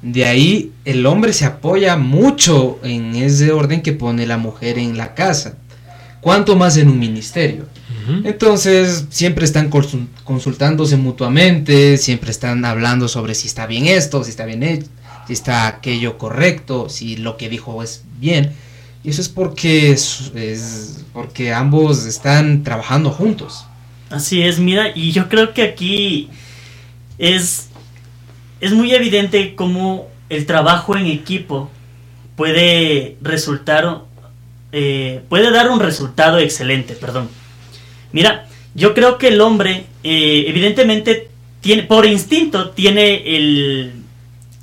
[0.00, 4.96] De ahí el hombre se apoya mucho en ese orden que pone la mujer en
[4.96, 5.56] la casa.
[6.20, 7.66] Cuanto más en un ministerio.
[8.22, 14.30] Entonces siempre están consul- consultándose mutuamente, siempre están hablando sobre si está bien esto, si
[14.30, 14.86] está bien hecho,
[15.26, 18.52] si está aquello correcto, si lo que dijo es bien.
[19.02, 23.64] Y eso es porque es, es porque ambos están trabajando juntos.
[24.10, 26.28] Así es, mira, y yo creo que aquí
[27.18, 27.70] es,
[28.60, 31.70] es muy evidente cómo el trabajo en equipo
[32.36, 34.02] puede resultar,
[34.72, 37.28] eh, puede dar un resultado excelente, perdón.
[38.12, 41.28] Mira, yo creo que el hombre, eh, evidentemente,
[41.60, 43.92] tiene, por instinto, tiene el,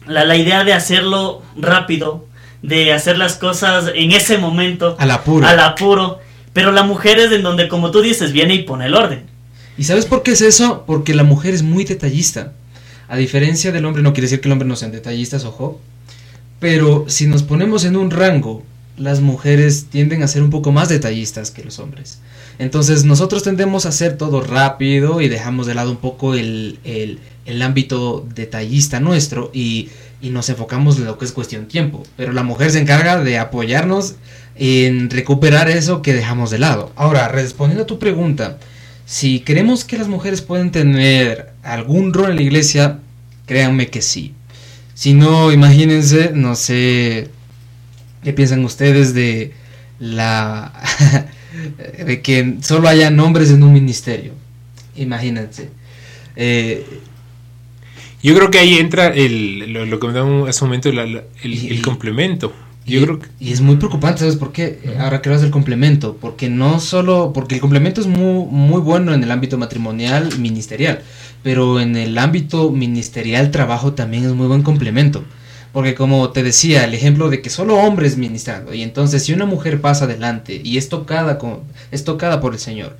[0.07, 2.27] la, la idea de hacerlo rápido,
[2.61, 5.45] de hacer las cosas en ese momento, Al apuro.
[5.45, 6.19] al apuro,
[6.53, 9.32] pero la mujer es en donde, como tú dices, viene y pone el orden.
[9.77, 10.83] ¿Y sabes por qué es eso?
[10.85, 12.53] Porque la mujer es muy detallista.
[13.07, 15.79] A diferencia del hombre, no quiere decir que el hombre no sean detallistas, ojo.
[16.59, 18.63] Pero si nos ponemos en un rango,
[18.97, 22.19] las mujeres tienden a ser un poco más detallistas que los hombres.
[22.59, 27.19] Entonces nosotros tendemos a hacer todo rápido y dejamos de lado un poco el, el-
[27.45, 29.89] el ámbito detallista nuestro y,
[30.21, 32.03] y nos enfocamos en lo que es cuestión tiempo.
[32.15, 34.15] Pero la mujer se encarga de apoyarnos
[34.55, 36.93] en recuperar eso que dejamos de lado.
[36.95, 38.59] Ahora, respondiendo a tu pregunta,
[39.05, 42.99] si creemos que las mujeres pueden tener algún rol en la iglesia,
[43.45, 44.33] créanme que sí.
[44.93, 47.29] Si no, imagínense, no sé,
[48.23, 49.53] ¿qué piensan ustedes de
[49.99, 50.71] la
[52.05, 54.33] de que solo hayan hombres en un ministerio?
[54.95, 55.69] Imagínense.
[56.35, 56.85] Eh,
[58.21, 61.23] Yo creo que ahí entra el, lo, que me da hace un momento la- la-
[61.43, 62.53] el, el complemento.
[62.85, 64.79] Yo y, creo que y es muy preocupante, ¿sabes por qué?
[64.99, 69.13] Ahora que hablas del complemento, porque no solo, porque el complemento es muy, muy bueno
[69.13, 71.01] en el ámbito matrimonial y ministerial,
[71.43, 75.23] pero en el ámbito ministerial trabajo también es muy buen complemento.
[75.71, 79.45] Porque como te decía, el ejemplo de que solo hombres ministrando, y entonces si una
[79.45, 81.61] mujer pasa adelante y es tocada, con,
[81.91, 82.95] es tocada por el Señor,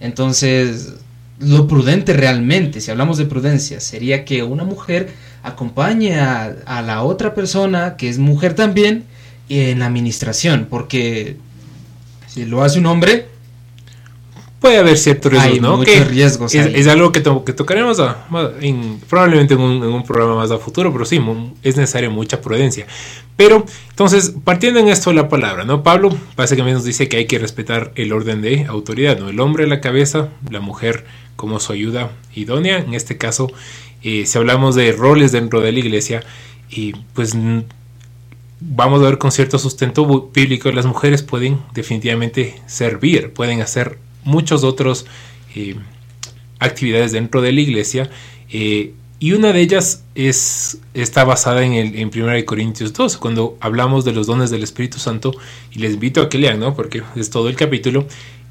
[0.00, 0.94] entonces
[1.38, 5.08] lo prudente realmente, si hablamos de prudencia, sería que una mujer
[5.42, 9.04] acompañe a, a la otra persona que es mujer también
[9.50, 11.36] en la administración, porque
[12.28, 13.26] si lo hace un hombre,
[14.60, 15.76] puede haber ciertos riesgos, Hay ¿no?
[15.78, 19.76] muchos Que riesgos Es, algo que, to- que tocaremos a- más en- probablemente en un,
[19.82, 21.18] en un programa más a futuro, pero sí,
[21.62, 22.86] es necesaria mucha prudencia.
[23.36, 25.82] Pero, entonces, partiendo en esto de la palabra, ¿no?
[25.82, 29.30] Pablo básicamente nos dice que hay que respetar el orden de autoridad, ¿no?
[29.30, 32.78] El hombre a la cabeza, la mujer como su ayuda idónea.
[32.78, 33.50] En este caso,
[34.02, 36.22] eh, si hablamos de roles dentro de la iglesia,
[36.68, 37.34] y pues
[38.60, 44.64] vamos a ver con cierto sustento bíblico, las mujeres pueden definitivamente servir, pueden hacer muchos
[44.64, 45.06] otros
[45.54, 45.76] eh,
[46.58, 48.10] actividades dentro de la iglesia
[48.50, 53.56] eh, y una de ellas es está basada en el en 1 Corintios 2 cuando
[53.60, 55.32] hablamos de los dones del Espíritu Santo
[55.72, 58.06] y les invito a que lean no porque es todo el capítulo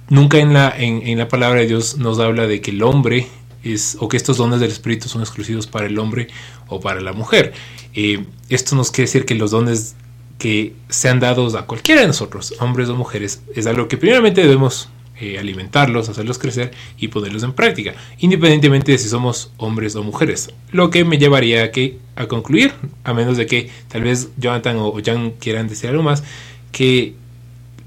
[0.10, 3.28] nunca en la en, en la palabra de Dios nos habla de que el hombre
[3.64, 6.28] es o que estos dones del Espíritu son exclusivos para el hombre
[6.68, 7.54] o para la mujer
[7.94, 9.96] Eh, esto nos quiere decir que los dones
[10.38, 14.90] que sean dados a cualquiera de nosotros, hombres o mujeres, es algo que primeramente debemos
[15.20, 20.50] eh, alimentarlos, hacerlos crecer y ponerlos en práctica, independientemente de si somos hombres o mujeres.
[20.72, 24.78] Lo que me llevaría a, que, a concluir, a menos de que tal vez Jonathan
[24.80, 26.24] o Jan quieran decir algo más,
[26.72, 27.16] que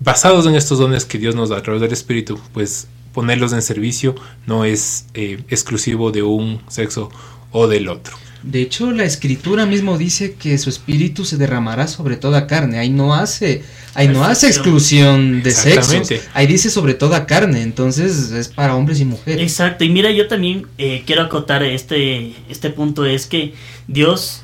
[0.00, 3.62] basados en estos dones que Dios nos da a través del Espíritu, pues ponerlos en
[3.62, 4.14] servicio
[4.46, 7.10] no es eh, exclusivo de un sexo
[7.50, 8.16] o del otro.
[8.42, 12.78] De hecho, la escritura mismo dice que su espíritu se derramará sobre toda carne.
[12.78, 13.62] Ahí no hace,
[13.94, 15.92] ahí no hace exclusión de sexos.
[15.92, 16.22] Exactamente.
[16.34, 17.62] Ahí dice sobre toda carne.
[17.62, 19.40] Entonces es para hombres y mujeres.
[19.40, 23.54] Exacto, y mira, yo también eh, quiero acotar este, este punto, es que
[23.86, 24.42] Dios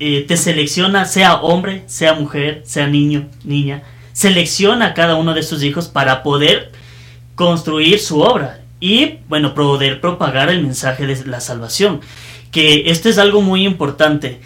[0.00, 5.44] eh, te selecciona, sea hombre, sea mujer, sea niño, niña, selecciona a cada uno de
[5.44, 6.72] sus hijos para poder
[7.40, 12.02] construir su obra y, bueno, poder propagar el mensaje de la salvación.
[12.52, 14.42] Que esto es algo muy importante,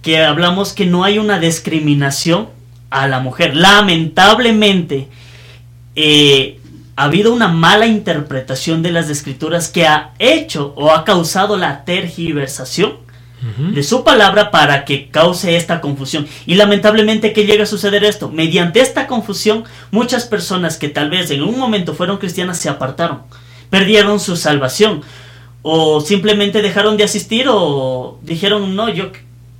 [0.00, 2.48] que hablamos que no hay una discriminación
[2.88, 3.56] a la mujer.
[3.56, 5.08] Lamentablemente,
[5.96, 6.60] eh,
[6.94, 11.84] ha habido una mala interpretación de las escrituras que ha hecho o ha causado la
[11.84, 12.92] tergiversación
[13.56, 16.26] De su palabra para que cause esta confusión.
[16.44, 18.28] Y lamentablemente que llega a suceder esto.
[18.28, 23.22] Mediante esta confusión, muchas personas que tal vez en un momento fueron cristianas se apartaron,
[23.70, 25.02] perdieron su salvación.
[25.62, 29.10] O simplemente dejaron de asistir o dijeron, no, yo,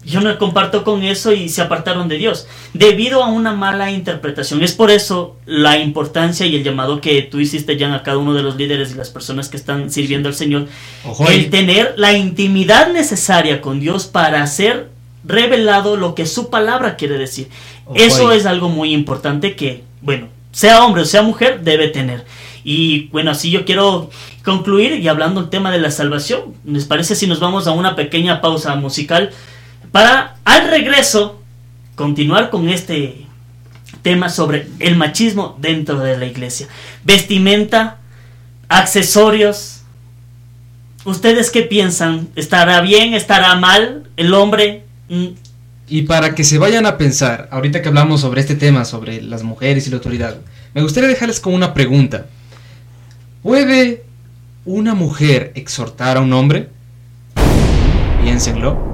[0.05, 2.47] yo no comparto con eso y se apartaron de Dios.
[2.73, 4.63] Debido a una mala interpretación.
[4.63, 8.33] Es por eso la importancia y el llamado que tú hiciste ya a cada uno
[8.33, 10.67] de los líderes y las personas que están sirviendo al Señor
[11.05, 14.89] Ojo el tener la intimidad necesaria con Dios para ser
[15.25, 17.49] revelado lo que su palabra quiere decir.
[17.85, 22.25] Ojo Eso es algo muy importante que, bueno, sea hombre o sea mujer, debe tener.
[22.65, 24.11] Y bueno, así yo quiero
[24.45, 26.55] concluir y hablando el tema de la salvación.
[26.65, 29.31] ¿Les parece si nos vamos a una pequeña pausa musical
[29.93, 31.41] para al regreso
[31.95, 33.27] continuar con este
[34.03, 36.69] tema sobre el machismo dentro de la iglesia?
[37.05, 37.99] Vestimenta,
[38.69, 39.81] accesorios,
[41.05, 42.29] ¿Ustedes qué piensan?
[42.37, 43.15] ¿Estará bien?
[43.15, 44.09] ¿Estará mal?
[44.17, 44.85] ¿El hombre?
[45.09, 45.29] mm,
[45.89, 49.43] Y para que se vayan a pensar, ahorita que hablamos sobre este tema, sobre las
[49.43, 50.37] mujeres y la autoridad,
[50.75, 52.27] me gustaría dejarles con una pregunta.
[53.43, 54.05] ¿Puede
[54.67, 56.69] una mujer exhortar a un hombre?
[58.23, 58.90] Piénsenlo.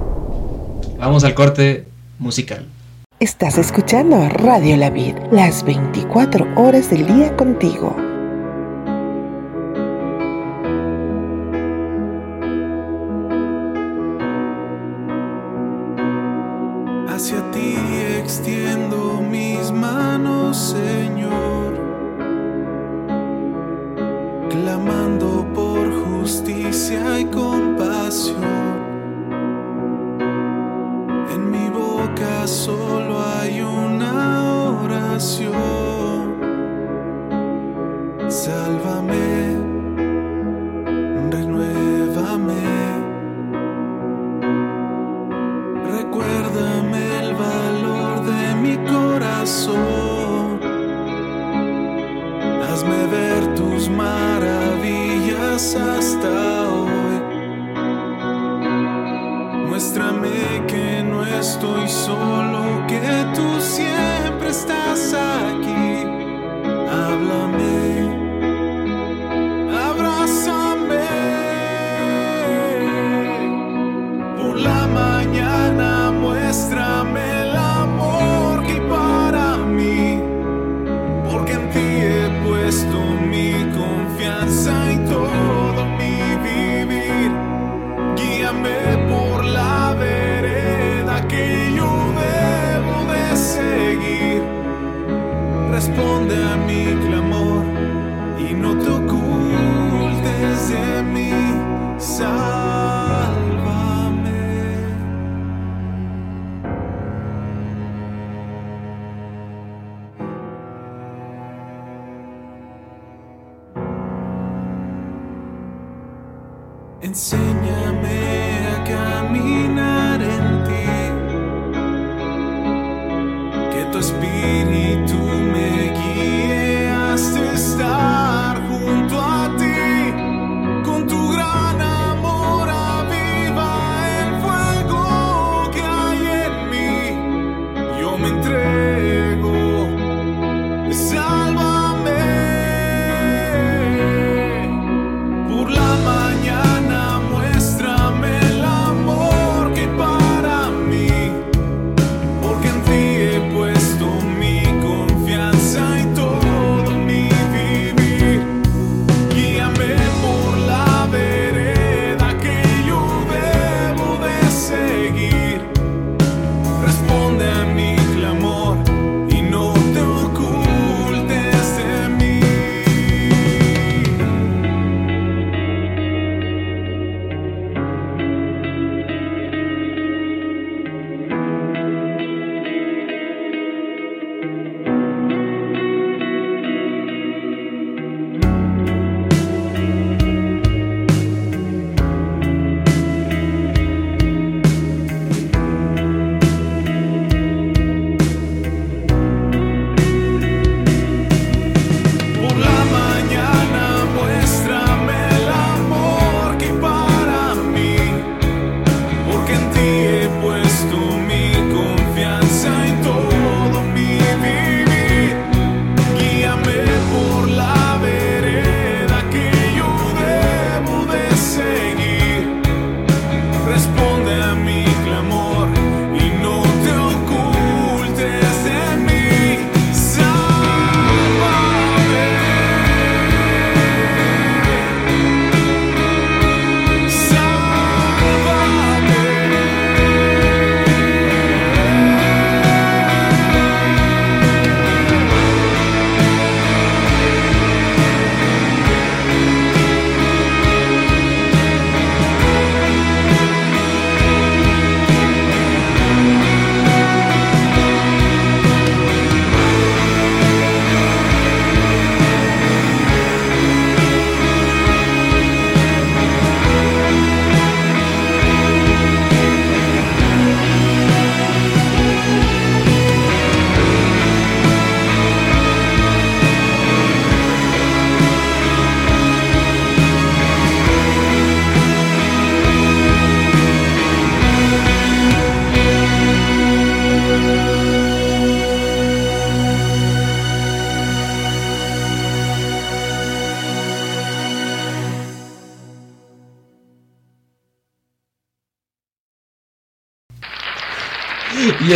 [0.99, 1.85] Vamos al corte
[2.17, 2.65] musical.
[3.19, 7.95] Estás escuchando Radio La Vid, las 24 horas del día contigo.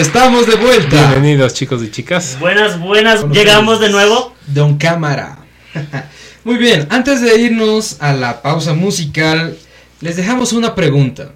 [0.01, 1.11] Estamos de vuelta.
[1.11, 2.35] Bienvenidos chicos y chicas.
[2.39, 3.23] Buenas, buenas.
[3.29, 4.33] Llegamos de nuevo.
[4.47, 5.37] Don Cámara.
[6.43, 9.55] Muy bien, antes de irnos a la pausa musical,
[9.99, 11.33] les dejamos una pregunta.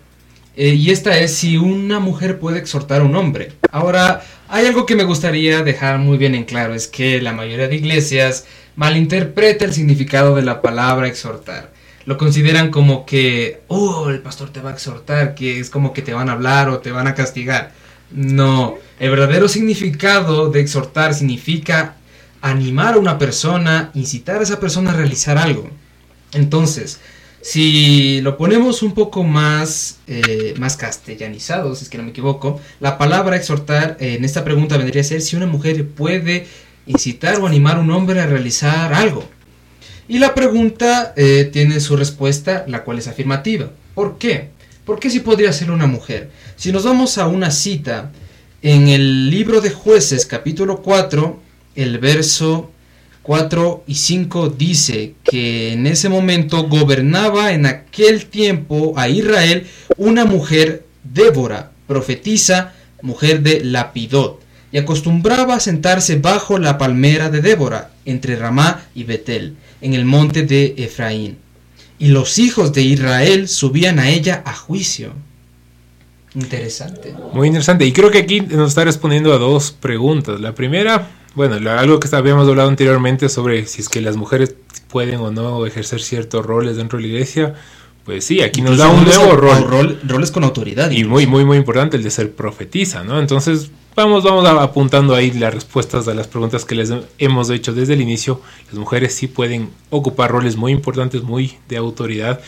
[0.55, 3.51] Eh, y esta es si una mujer puede exhortar a un hombre.
[3.71, 7.67] Ahora, hay algo que me gustaría dejar muy bien en claro, es que la mayoría
[7.67, 8.45] de iglesias
[8.75, 11.71] malinterpreta el significado de la palabra exhortar.
[12.05, 16.01] Lo consideran como que, oh, el pastor te va a exhortar, que es como que
[16.01, 17.84] te van a hablar o te van a castigar.
[18.15, 21.97] No, el verdadero significado de exhortar significa
[22.41, 25.69] animar a una persona, incitar a esa persona a realizar algo.
[26.31, 26.99] Entonces,
[27.41, 32.61] si lo ponemos un poco más, eh, más castellanizado, si es que no me equivoco,
[32.79, 36.47] la palabra exhortar eh, en esta pregunta vendría a ser si una mujer puede
[36.85, 39.25] incitar o animar a un hombre a realizar algo.
[40.07, 43.71] Y la pregunta eh, tiene su respuesta, la cual es afirmativa.
[43.93, 44.54] ¿Por qué?
[44.85, 46.29] ¿Por qué si podría ser una mujer?
[46.57, 48.11] Si nos vamos a una cita
[48.61, 51.39] en el libro de jueces capítulo 4,
[51.75, 52.69] el verso
[53.23, 59.65] 4 y 5 dice que en ese momento gobernaba en aquel tiempo a Israel
[59.97, 64.39] una mujer, Débora, profetisa, mujer de Lapidot,
[64.71, 70.05] y acostumbraba a sentarse bajo la palmera de Débora, entre Ramá y Betel, en el
[70.05, 71.44] monte de Efraín.
[71.97, 75.13] Y los hijos de Israel subían a ella a juicio.
[76.33, 77.15] Interesante.
[77.33, 77.85] Muy interesante.
[77.85, 80.41] Y creo que aquí nos está respondiendo a dos preguntas.
[80.41, 84.55] La primera, bueno, algo que habíamos hablado anteriormente sobre si es que las mujeres
[84.89, 87.53] pueden o no ejercer ciertos roles dentro de la iglesia.
[88.03, 90.91] Pues sí, aquí nos da un nuevo rol- roles con autoridad.
[90.91, 93.19] Y muy, muy, muy importante el de ser profetisa, ¿no?
[93.19, 97.93] Entonces, vamos, vamos apuntando ahí las respuestas a las preguntas que les hemos hecho desde
[97.93, 98.41] el inicio.
[98.67, 102.39] Las mujeres sí pueden ocupar roles muy importantes, muy de autoridad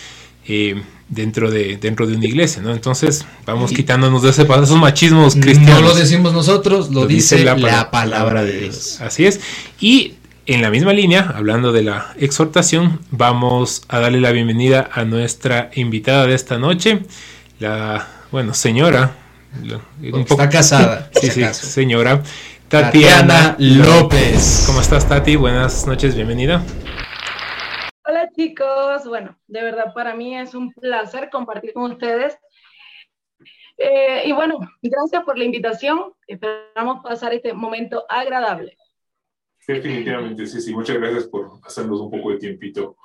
[0.48, 2.72] eh, dentro, de, dentro de una iglesia, ¿no?
[2.74, 5.82] Entonces, vamos Y- quitándonos de ese, esos machismos cristianos.
[5.82, 9.00] No lo decimos nosotros, lo, Lo dice, la, pala- palabra de Dios.
[9.02, 9.40] Así es.
[9.80, 10.14] Y
[10.46, 15.70] en la misma línea, hablando de la exhortación, vamos a darle la bienvenida a nuestra
[15.76, 17.00] invitada de esta noche,
[17.60, 19.16] la, bueno, señora,
[19.62, 21.10] un poco- Está casada.
[21.14, 22.22] sí, si sí, señora
[22.68, 24.64] Tatiana Tatiana López.
[24.68, 25.36] ¿Cómo estás, Tati?
[25.36, 26.62] Buenas noches, bienvenida.
[28.06, 32.38] Hola chicos, bueno, de verdad para mí es un placer compartir con ustedes.
[33.78, 36.14] Eh, y bueno, gracias por la invitación.
[36.26, 38.78] Esperamos pasar este momento agradable.
[39.68, 40.74] Definitivamente, sí, sí.
[40.74, 42.96] Muchas gracias por hacernos un poco de tiempito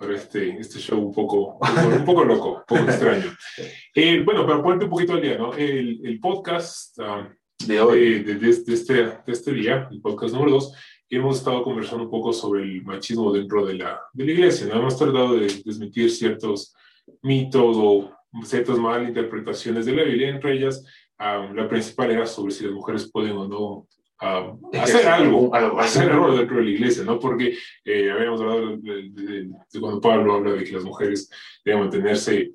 [0.00, 1.58] para este, este show un poco,
[1.98, 3.30] un poco loco, un poco extraño.
[3.94, 5.52] Eh, bueno, para ponerte un poquito al día, ¿no?
[5.52, 7.28] El, el podcast ah,
[7.66, 10.72] de hoy, de, de- de este, de este día, el podcast número dos,
[11.10, 14.80] hemos estado conversando un poco sobre el machismo dentro de la, de la iglesia, ¿no?
[14.80, 16.74] Hemos tratado de desmentir ciertos
[17.22, 18.10] mitos o
[18.44, 20.82] ciertas malinterpretaciones de la Biblia, entre ellas,
[21.18, 23.86] ah, la principal era sobre si las mujeres pueden o no
[24.20, 27.18] ah, hacer algo, hacer algo dentro de la iglesia, ¿no?
[27.18, 31.30] Porque eh, habíamos hablado de, de- de cuando Pablo habla de que las mujeres
[31.64, 32.52] deben mantenerse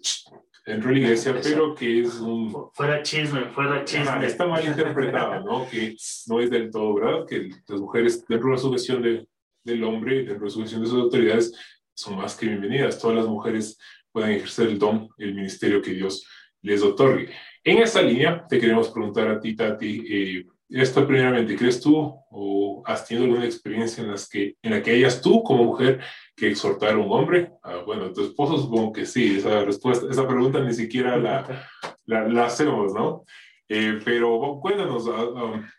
[0.65, 2.51] dentro de la iglesia, pero que es un...
[2.73, 4.25] Fuera chisme, fuera chisme.
[4.25, 5.67] Está mal interpretado, ¿no?
[5.69, 5.95] Que
[6.27, 9.27] no es del todo verdad, que las mujeres dentro de la sujeción de,
[9.63, 11.53] del hombre, dentro de la sujeción de sus autoridades,
[11.93, 12.99] son más que bienvenidas.
[12.99, 13.77] Todas las mujeres
[14.11, 16.25] pueden ejercer el don, el ministerio que Dios
[16.61, 17.29] les otorgue.
[17.63, 21.95] En esa línea, te queremos preguntar a ti, Tati, eh, esto primeramente, ¿crees tú
[22.29, 26.01] o has tenido alguna experiencia en, las que, en la que hayas tú como mujer
[26.35, 27.51] que exhortar a un hombre?
[27.63, 31.67] Ah, bueno, tu esposo supongo que sí, esa respuesta, esa pregunta ni siquiera la,
[32.05, 33.25] la, la hacemos, ¿no?
[33.67, 35.69] Eh, pero cuéntanos, ah, ah,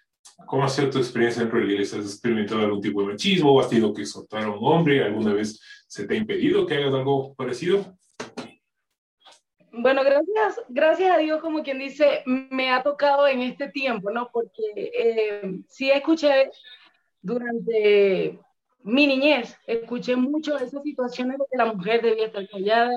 [0.46, 1.78] ¿cómo ha sido tu experiencia dentro de?
[1.80, 3.60] ¿Has experimentado algún tipo de machismo?
[3.60, 5.02] ¿Has tenido que exhortar a un hombre?
[5.02, 7.95] ¿Alguna vez se te ha impedido que hagas algo parecido?
[9.78, 14.30] Bueno, gracias, gracias a Dios, como quien dice, me ha tocado en este tiempo, ¿no?
[14.32, 16.50] Porque eh, sí escuché
[17.20, 18.38] durante
[18.82, 22.92] mi niñez, escuché mucho esas situaciones de que la mujer debía estar callada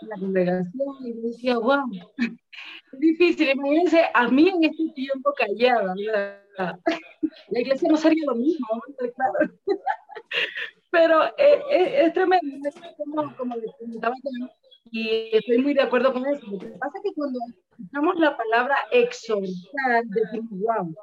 [0.00, 1.84] en la congregación y yo decía, wow,
[2.92, 6.78] es difícil, imagínense a mí en este tiempo callada, ¿verdad?
[7.48, 8.66] la iglesia no sería lo mismo,
[8.96, 9.52] claro.
[10.90, 14.46] Pero eh, eh, es tremendo, como, como les comentaba yo,
[14.90, 16.46] y estoy muy de acuerdo con eso.
[16.50, 17.38] Lo que pasa es que cuando
[17.70, 20.94] escuchamos la palabra exhortar, decimos, wow.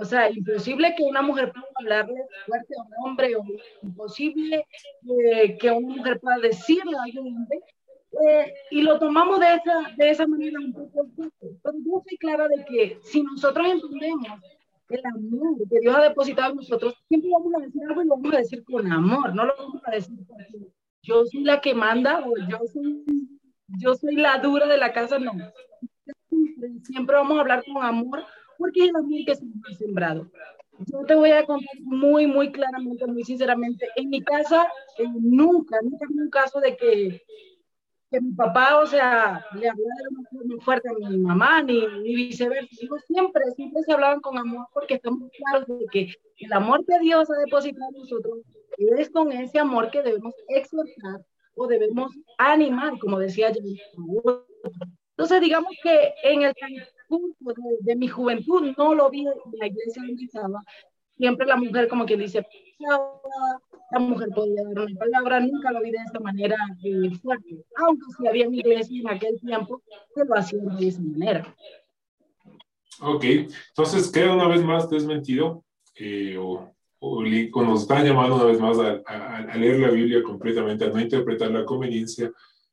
[0.00, 3.44] O sea, imposible que una mujer pueda hablarle fuerte a un hombre, o
[3.82, 4.66] imposible
[5.06, 7.60] eh, que una mujer pueda decirle a un hombre.
[8.26, 11.58] Eh, y lo tomamos de esa, de esa manera un poco fuerte.
[11.62, 14.40] Pero yo soy clara de que si nosotros entendemos
[14.88, 18.16] el amor que Dios ha depositado en nosotros, siempre vamos a decir algo y lo
[18.16, 20.72] vamos a decir con amor, no lo vamos a decir porque
[21.02, 23.04] yo soy la que manda o yo soy,
[23.80, 25.32] yo soy la dura de la casa, no.
[26.84, 28.24] Siempre vamos a hablar con amor,
[28.56, 30.30] porque es el amor que se ha sembrado.
[30.78, 33.88] Yo te voy a contar muy, muy claramente, muy sinceramente.
[33.96, 34.66] En mi casa,
[34.98, 37.22] eh, nunca, nunca hubo un caso de que,
[38.10, 42.68] que mi papá, o sea, le hablara muy fuerte a mi mamá, ni, ni viceversa.
[43.06, 47.28] Siempre, siempre se hablaban con amor, porque estamos claros de que el amor que Dios
[47.30, 48.38] ha depositado en nosotros
[48.98, 53.60] es con ese amor que debemos exhortar o debemos animar, como decía yo.
[55.10, 59.66] Entonces, digamos que en el transcurso de, de mi juventud no lo vi en la
[59.66, 60.62] iglesia estaba.
[61.16, 62.46] Siempre la mujer, como que dice,
[63.92, 68.06] la mujer podía dar una palabra, nunca lo vi de esa manera eh, fuerte, aunque
[68.16, 69.82] sí había una iglesia en aquel tiempo
[70.14, 71.54] que lo hacía de esa manera.
[73.00, 75.64] Ok, entonces queda una vez más desmentido,
[75.96, 76.74] eh, o,
[77.04, 80.22] o, li- o nos están llamando una vez más a, a- a leer la Biblia
[80.22, 82.30] completamente, a no interpretar la conveniencia,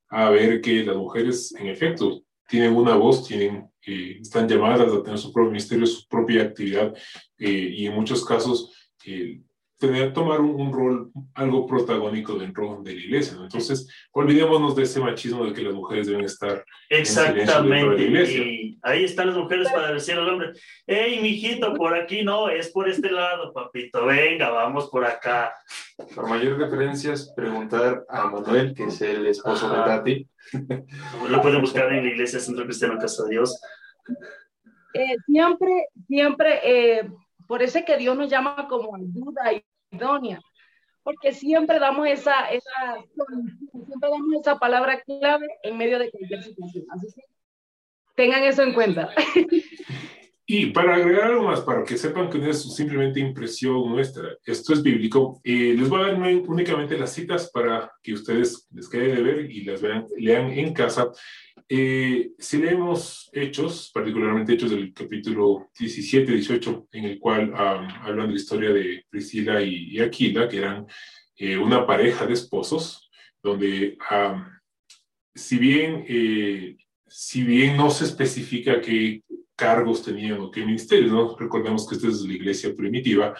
[0.09, 5.03] a ver que las mujeres, en efecto, tienen una voz, tienen, eh, están llamadas a
[5.03, 6.95] tener su propio ministerio, su propia actividad,
[7.37, 8.71] eh, y en muchos casos
[9.05, 9.41] eh,
[9.79, 13.37] tener, tomar un, un rol algo protagónico dentro de la iglesia.
[13.37, 13.45] ¿no?
[13.45, 17.77] Entonces, olvidémonos de ese machismo de que las mujeres deben estar silencio dentro de la
[17.77, 18.03] Exactamente.
[18.03, 18.43] iglesia.
[18.43, 20.51] Y ahí están las mujeres para decir al hombre,
[20.85, 25.53] hey, mijito, por aquí no, es por este lado, papito, venga, vamos por acá.
[26.13, 29.75] Por mayor referencias, preguntar a Manuel, que es el esposo de.
[29.79, 30.27] Tati.
[31.29, 33.61] Lo pueden buscar en la iglesia Centro Cristiano Casa de Dios.
[34.93, 37.09] Eh, siempre, siempre, eh,
[37.49, 39.59] por eso es que Dios nos llama como ayuda
[39.91, 40.39] idónea,
[41.01, 43.03] porque siempre damos esa, esa
[43.87, 46.85] siempre damos esa palabra clave en medio de cualquier situación.
[46.91, 47.23] Así que
[48.15, 49.09] tengan eso en cuenta.
[50.51, 54.73] Y para agregar algo más, para que sepan que no es simplemente impresión nuestra, esto
[54.73, 58.89] es bíblico, eh, les voy a dar ún- únicamente las citas para que ustedes les
[58.89, 61.11] quede de ver y las vean, lean en casa.
[61.71, 68.27] Eh, si leemos Hechos, particularmente Hechos del capítulo 17, 18, en el cual am, hablan
[68.27, 70.87] de la historia de Priscila y, y Aquila, que eran
[71.37, 73.11] eh, una pareja de esposos,
[73.43, 74.59] donde am,
[75.35, 76.75] si bien, eh,
[77.07, 79.23] si bien no se especifica qué
[79.55, 81.37] cargos tenían o qué ministerios, ¿no?
[81.37, 83.35] Recordemos que esta es la iglesia primitiva,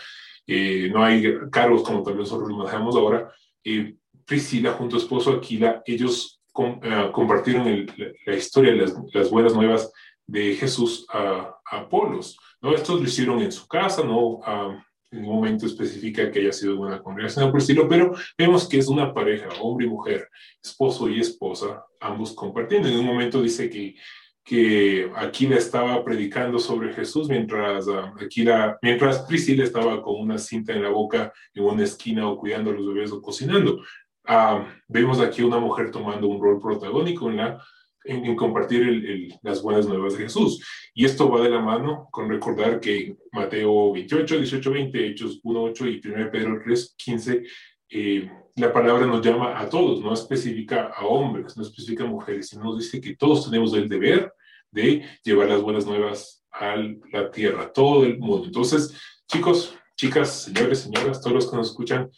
[0.45, 3.31] eh, no hay cargos como nosotros lo manejamos ahora.
[3.63, 9.29] Eh, Priscila junto a esposo Aquila, ellos com- eh, compartieron el- la, historia, las, las
[9.29, 9.91] buenas nuevas
[10.27, 12.73] de Jesús a, a Apolos, ¿no?
[12.75, 16.79] Estos lo hicieron en su casa, no Ah, en un momento especifica que haya sido
[16.79, 20.29] una congregación por estilo, pero vemos que es una pareja, hombre y mujer,
[20.63, 22.87] esposo y esposa, ambos compartiendo.
[22.87, 23.95] En un momento dice que
[24.41, 30.73] que Aquila estaba predicando sobre Jesús mientras, ah, Aquila, mientras Priscila estaba con una cinta
[30.73, 33.79] en la boca en una esquina o cuidando a los bebés o cocinando.
[34.25, 37.63] Ah, vemos aquí una mujer tomando un rol protagónico en, la,
[38.03, 40.63] en, en compartir el- el- las buenas nuevas de Jesús.
[40.93, 45.63] Y esto va de la mano con recordar que Mateo 28, 18, 20, Hechos 1,
[45.63, 47.43] 8 y 1 Pedro 3, 15,
[47.91, 52.49] eh, la palabra nos llama a todos, no especifica a hombres, no especifica a mujeres,
[52.49, 54.31] sino nos dice que todos tenemos el deber
[54.69, 58.45] de llevar las buenas nuevas a la tierra, todo el mundo.
[58.47, 58.93] Entonces,
[59.27, 62.09] chicos, chicas, señores, señoras, todos los que nos escuchan,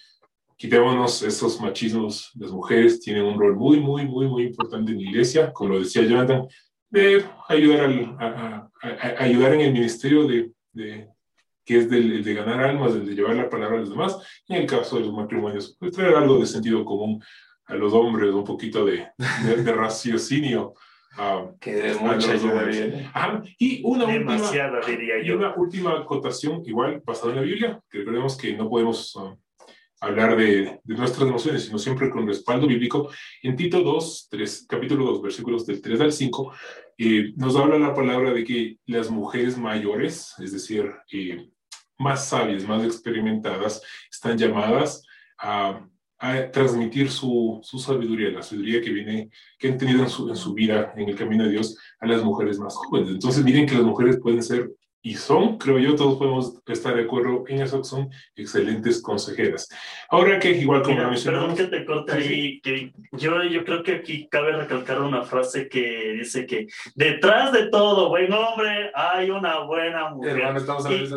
[0.62, 2.32] quitémonos esos machismos.
[2.36, 5.80] Las mujeres tienen un rol muy, muy, muy, muy importante en la iglesia, como lo
[5.80, 6.48] decía Jonathan,
[6.92, 11.08] de ayudar, al, a, a- a- ayudar en el ministerio de, de-
[11.66, 14.18] que es del, el de ganar almas, el de llevar la palabra a los demás.
[14.48, 17.24] Y en el caso de los matrimonios, pues traer algo de sentido común
[17.66, 19.08] a los hombres, un poquito de,
[19.46, 20.74] de, de raciocinio.
[21.18, 23.10] ah, Que de mucha ayuda.
[23.16, 24.36] Ajá, Y una última,
[24.86, 25.38] diría y yo.
[25.38, 29.36] una última acotación, igual basada en la Biblia, que recordemos que no podemos ah,
[30.02, 33.10] hablar de, de nuestras emociones, sino siempre con respaldo bíblico.
[33.44, 36.54] En Tito 2, 3, capítulo 2, versículos del 3 al 5,
[36.98, 41.50] eh, nos habla la palabra de que las mujeres mayores, es decir, eh,
[42.00, 43.82] más sabias, más experimentadas,
[44.12, 45.06] están llamadas
[45.38, 45.86] a,
[46.18, 49.30] a transmitir su, su sabiduría, la sabiduría que viene,
[49.60, 52.24] que han tenido en su, en su vida, en el camino de Dios, a las
[52.24, 53.12] mujeres más jóvenes.
[53.12, 54.72] Entonces, miren que las mujeres pueden ser
[55.04, 59.68] y son, creo yo, todos podemos estar de acuerdo en eso, que son excelentes consejeras.
[60.10, 63.66] Ahora que, igual como lo perdón mencionamos, que te corte Sí, ahí, que yo, yo
[63.66, 68.92] creo que aquí cabe recalcar una frase que dice que detrás de todo buen hombre
[68.94, 70.38] hay una buena mujer.
[70.38, 70.60] Hermano,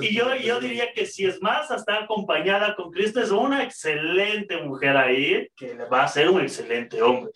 [0.01, 4.63] y yo, yo diría que si es más, está acompañada con Cristo, es una excelente
[4.63, 7.33] mujer ahí que le va a ser un excelente hombre.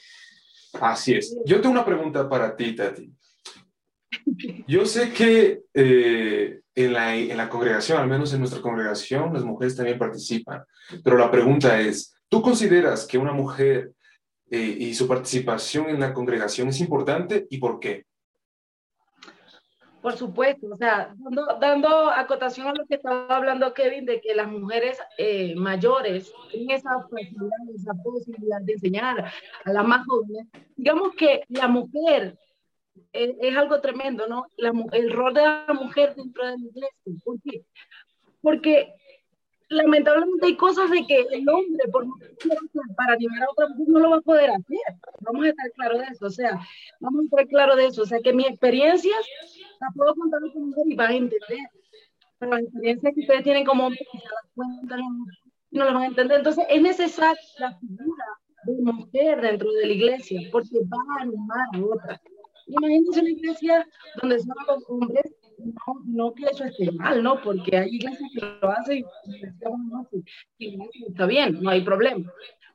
[0.81, 1.37] Así es.
[1.45, 3.18] Yo tengo una pregunta para ti, Tati.
[4.67, 9.45] Yo sé que eh, en, la, en la congregación, al menos en nuestra congregación, las
[9.45, 10.63] mujeres también participan.
[11.03, 13.93] Pero la pregunta es, ¿tú consideras que una mujer
[14.51, 18.07] eh, y su participación en la congregación es importante y por qué?
[20.01, 24.35] Por supuesto, o sea, dando, dando acotación a lo que estaba hablando Kevin, de que
[24.35, 29.33] las mujeres eh, mayores tienen esa facilidad, esa posibilidad de enseñar
[29.65, 30.47] a las más jóvenes.
[30.77, 32.39] Digamos que la mujer
[33.13, 34.47] es, es algo tremendo, ¿no?
[34.57, 37.23] La el rol de la mujer dentro de la iglesia.
[37.25, 37.65] ¿Por qué?
[38.41, 38.95] Porque
[39.69, 42.07] lamentablemente hay cosas de que el hombre, por
[42.97, 44.79] para animar a otra mujer, no lo va a poder hacer.
[45.21, 46.59] Vamos a estar claros de eso, o sea,
[47.01, 48.03] vamos a estar claros de eso.
[48.03, 49.27] O sea, que mis experiencias
[49.81, 51.69] las puedo contar con mujer y van a entender.
[52.39, 55.27] Pero las experiencias que ustedes tienen como hombres, que se dan cuenta, no,
[55.71, 56.39] no las van a entender.
[56.39, 58.25] Entonces, es necesaria la figura
[58.65, 62.21] de mujer dentro de la iglesia, porque va a animar a otras.
[62.69, 63.89] Imagínense una iglesia
[64.21, 65.25] donde solo los hombres,
[65.59, 67.41] no, no que eso esté mal, ¿no?
[67.43, 69.05] Porque hay iglesias que lo hacen
[70.59, 72.31] y está bien, no hay problema.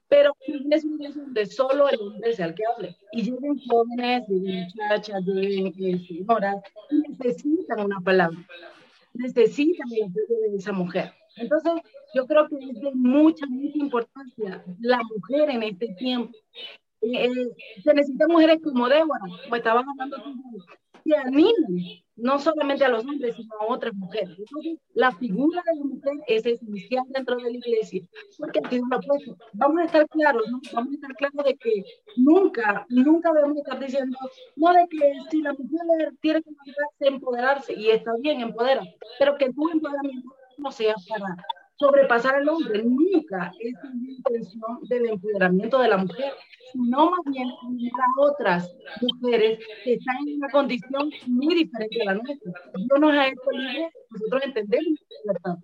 [0.09, 2.95] Pero es una iglesia donde solo el hombre sea el que hable.
[3.13, 6.57] Y lleguen jóvenes, muchachas, lleguen eh, señoras,
[6.91, 8.37] y necesitan una palabra,
[9.13, 11.13] necesitan el apoyo de esa mujer.
[11.35, 11.73] Entonces,
[12.13, 16.31] yo creo que es de mucha, mucha importancia la mujer en este tiempo.
[17.03, 17.29] Eh,
[17.83, 20.33] se necesitan mujeres como Débora, como estaban hablando tú,
[21.03, 24.37] que animen no solamente a los hombres, sino a otras mujeres.
[24.93, 28.01] La figura de la mujer es esencial dentro de la iglesia,
[28.37, 29.35] porque aquí no lo.
[29.53, 30.43] Vamos a estar claros.
[30.73, 31.83] Vamos a estar claros de que
[32.17, 34.17] nunca, nunca debemos estar diciendo,
[34.55, 38.83] no de que si la mujer tiene que empoderarse, empoderarse, y está bien, empodera,
[39.19, 41.35] pero que tu empoderamiento no sea para
[41.75, 42.83] sobrepasar al hombre.
[42.83, 46.33] Nunca es la intención del empoderamiento de la mujer,
[46.71, 52.13] sino más bien a otras mujeres que están en una condición muy diferente a la
[52.15, 52.51] nuestra.
[52.75, 55.57] Dios nos ha hecho libres, nosotros entendemos libertad,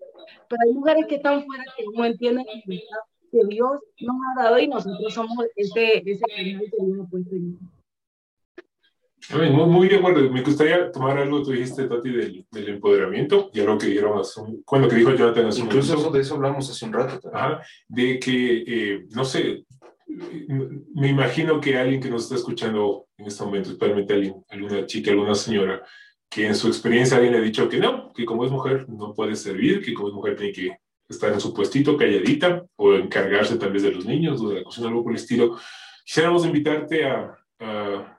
[0.47, 2.99] pero hay mujeres que están fuera que no entienden la libertad
[3.32, 6.62] que Dios nos ha dado y nosotros somos ese, ese que Dios
[6.99, 7.60] ha puesto en
[9.32, 10.30] Muy, muy, de acuerdo.
[10.32, 14.19] Me gustaría tomar algo que tú dijiste, Tati, del, del empoderamiento y algo que dijeron
[14.19, 16.93] hace un, bueno, que dijo Jonathan hace un Incluso eso, de eso hablamos hace un
[16.93, 17.19] rato.
[17.19, 17.43] también.
[17.43, 19.63] Ajá, de que, eh, no sé,
[20.07, 25.11] me imagino que alguien que nos está escuchando en este momento, especialmente alguien, alguna chica,
[25.11, 25.84] alguna señora,
[26.30, 29.13] que en su experiencia alguien le ha dicho que no, que como es mujer no
[29.13, 30.77] puede servir, que como es mujer tiene que
[31.07, 34.63] estar en su puestito calladita o encargarse tal vez de los niños o de la
[34.63, 35.57] cocina, algo por el estilo.
[36.05, 38.18] Quisiéramos invitarte a, a,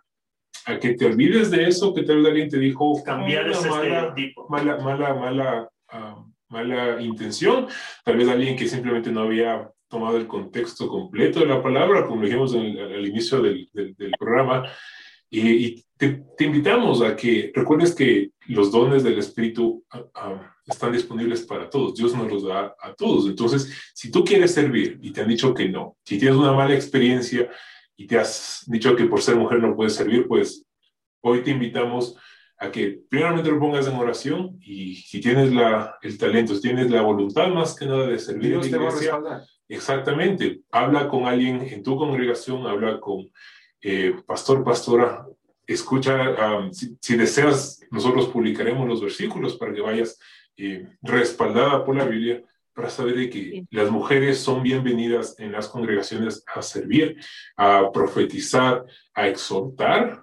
[0.66, 4.14] a que te olvides de eso, que tal vez alguien te dijo Cambiar ese mala-
[4.48, 7.66] mala, mala, mala, ah, mala intención,
[8.04, 12.22] tal vez alguien que simplemente no había tomado el contexto completo de la palabra, como
[12.22, 14.68] dijimos en el- al inicio del, del- del programa,
[15.32, 20.56] y, y te, te invitamos a que recuerdes que los dones del Espíritu ah, ah,
[20.66, 24.98] están disponibles para todos, Dios nos los da a todos, entonces, si tú quieres servir
[25.02, 27.48] y te han dicho que no, si tienes una mala experiencia
[28.00, 30.64] y te has dicho que por ser mujer no puedes servir, pues
[31.20, 32.16] hoy te invitamos
[32.56, 36.90] a que primeramente lo pongas en oración y si tienes la, el talento, si tienes
[36.90, 40.62] la voluntad más que nada de servir en la Dios te va a iglesia, exactamente,
[40.72, 43.30] habla con alguien en tu congregación, habla con
[43.82, 45.26] eh, pastor, pastora,
[45.66, 50.18] escucha, um, si, si deseas, nosotros publicaremos los versículos para que vayas
[50.56, 52.42] eh, respaldada por la Biblia
[52.74, 53.66] para saber de que Sí.
[53.70, 57.16] las mujeres son bienvenidas en las congregaciones a servir,
[57.56, 60.22] a profetizar, a exhortar,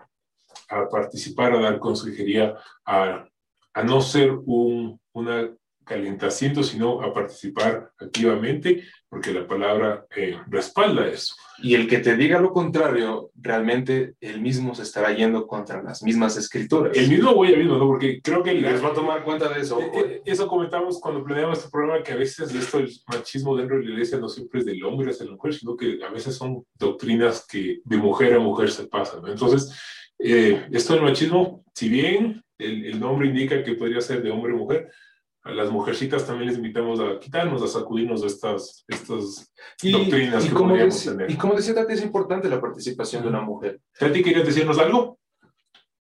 [0.69, 3.27] a participar, a dar consejería, a,
[3.73, 5.49] a no ser un, una
[5.87, 11.33] calentaciento, sino a participar activamente, porque la palabra eh, respalda eso.
[11.63, 16.03] Y el que te diga lo contrario, realmente él mismo se estará yendo contra las
[16.03, 16.95] mismas escrituras.
[16.95, 17.87] El mismo voy a mismo, ¿no?
[17.87, 19.79] Porque creo que el- les va a tomar cuenta de eso.
[19.79, 23.77] Eh, eh, Eso comentamos cuando planeamos este programa, que a veces esto, el machismo dentro
[23.77, 26.35] de la iglesia no siempre es del hombre hacia la mujer, sino que a veces
[26.35, 29.21] son doctrinas que de mujer a mujer se pasan.
[29.21, 29.29] ¿no?
[29.29, 29.71] Entonces,
[30.19, 34.53] eh, esto del machismo, si bien el, el nombre indica que podría ser de hombre
[34.53, 34.91] a mujer,
[35.47, 40.45] a las mujercitas también les invitamos a quitarnos, a sacudirnos de estas, estas Y, doctrinas
[40.45, 41.31] y que como podríamos decía, tener.
[41.31, 43.79] y como decía Tati, es importante la participación de una mujer.
[43.97, 45.17] Tati, ¿querías decirnos algo?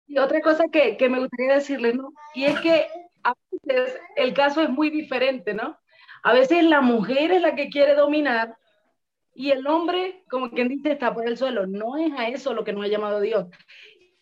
[0.07, 2.13] Y otra cosa que, que me gustaría decirles, ¿no?
[2.35, 2.87] Y es que
[3.23, 5.79] a veces el caso es muy diferente, ¿no?
[6.23, 8.57] A veces la mujer es la que quiere dominar
[9.35, 11.67] y el hombre, como quien dice, está por el suelo.
[11.67, 13.47] No es a eso lo que nos ha llamado Dios.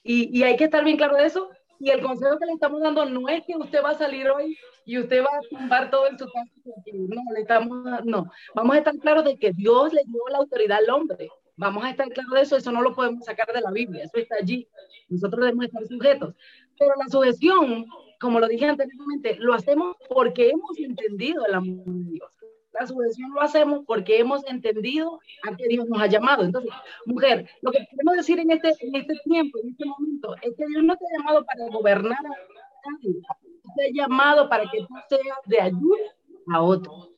[0.02, 1.48] Y, y hay que estar bien claro de eso.
[1.80, 4.56] Y el consejo que le estamos dando no es que usted va a salir hoy
[4.88, 6.50] y usted va a tumbar todo en su casa.
[6.94, 8.30] No, le estamos, no.
[8.54, 11.28] Vamos a estar claros de que Dios le dio la autoridad al hombre.
[11.56, 12.56] Vamos a estar claros de eso.
[12.56, 14.04] Eso no lo podemos sacar de la Biblia.
[14.04, 14.66] Eso está allí.
[15.10, 16.34] Nosotros debemos estar sujetos.
[16.78, 17.84] Pero la sujeción,
[18.18, 22.30] como lo dije anteriormente, lo hacemos porque hemos entendido el amor de Dios.
[22.72, 26.44] La sujeción lo hacemos porque hemos entendido a qué Dios nos ha llamado.
[26.44, 26.72] Entonces,
[27.04, 30.64] mujer, lo que queremos decir en este, en este tiempo, en este momento, es que
[30.66, 33.20] Dios no te ha llamado para gobernar a nadie.
[33.68, 36.16] Usted es llamado para que tú seas de ayuda
[36.52, 37.10] a otros.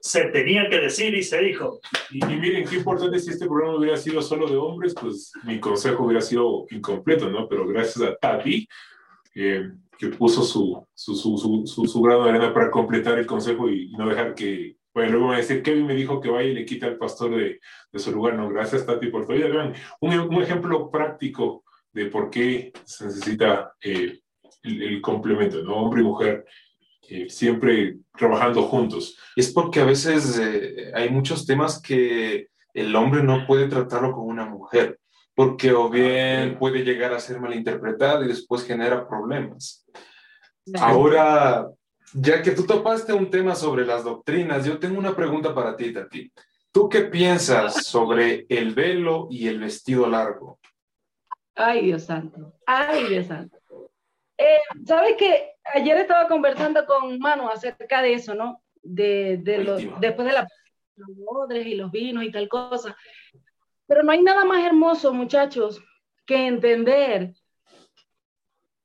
[0.00, 1.80] Se tenía que decir y se dijo.
[2.10, 5.58] Y, y miren, qué importante si este programa hubiera sido solo de hombres, pues mi
[5.58, 7.48] consejo hubiera sido incompleto, ¿no?
[7.48, 8.68] Pero gracias a Tati,
[9.34, 13.26] eh, que puso su, su, su, su, su, su grano de arena para completar el
[13.26, 16.30] consejo y, y no dejar que, bueno, luego van a decir, Kevin me dijo que
[16.30, 17.60] vaya y le quita al pastor de,
[17.90, 18.34] de su lugar.
[18.34, 19.26] No, gracias Tati por.
[19.26, 24.20] Vean, un, un ejemplo práctico de por qué se necesita eh,
[24.62, 25.76] el, el complemento, ¿no?
[25.76, 26.44] Hombre y mujer,
[27.10, 29.16] eh, siempre trabajando juntos.
[29.34, 34.26] Es porque a veces eh, hay muchos temas que el hombre no puede tratarlo con
[34.26, 35.00] una mujer,
[35.34, 39.86] porque o bien puede llegar a ser malinterpretado y después genera problemas.
[40.78, 41.66] Ahora,
[42.12, 45.92] ya que tú topaste un tema sobre las doctrinas, yo tengo una pregunta para ti,
[45.92, 46.30] Tati.
[46.70, 50.60] ¿Tú qué piensas sobre el velo y el vestido largo?
[51.54, 52.54] Ay, Dios santo.
[52.66, 53.57] Ay, Dios santo.
[54.38, 55.54] Eh, ¿Sabes qué?
[55.74, 58.62] Ayer estaba conversando con Manu acerca de eso, ¿no?
[58.82, 59.98] De, de lo- Última.
[60.00, 60.48] después de la,
[60.96, 62.96] los odres y los vinos y tal cosa.
[63.86, 65.82] Pero no hay nada más hermoso, muchachos,
[66.24, 67.34] que entender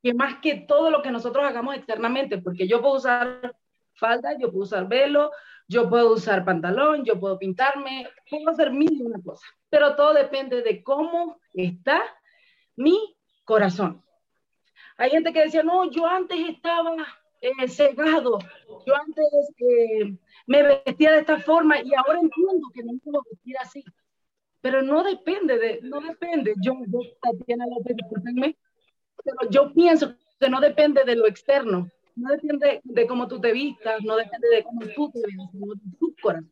[0.02, 3.54] que más que todo lo que nosotros hagamos externamente, porque yo puedo usar
[3.94, 5.30] falda, yo puedo usar velo,
[5.68, 10.12] yo puedo usar pantalón, yo puedo pintarme, puedo hacer mil y una cosa, pero todo
[10.12, 12.02] depende de cómo está
[12.76, 14.03] mi corazón.
[14.96, 16.94] Hay gente que decía, no, yo antes estaba
[17.40, 18.38] eh, cegado,
[18.86, 19.26] yo antes
[19.58, 20.16] eh,
[20.46, 23.84] me vestía de esta forma y ahora entiendo que no me puedo vestir así.
[24.60, 26.54] Pero no depende de, no depende.
[26.62, 28.56] Yo, yo Tatiana López, discúlpenme,
[29.22, 33.52] pero yo pienso que no depende de lo externo, no depende de cómo tú te
[33.52, 36.50] vistas, no depende de cómo tú te veas, sino de tu corazón.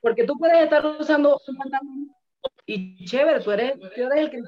[0.00, 2.14] Porque tú puedes estar usando un pantalón
[2.66, 4.42] y chévere, tú eres, tú eres el que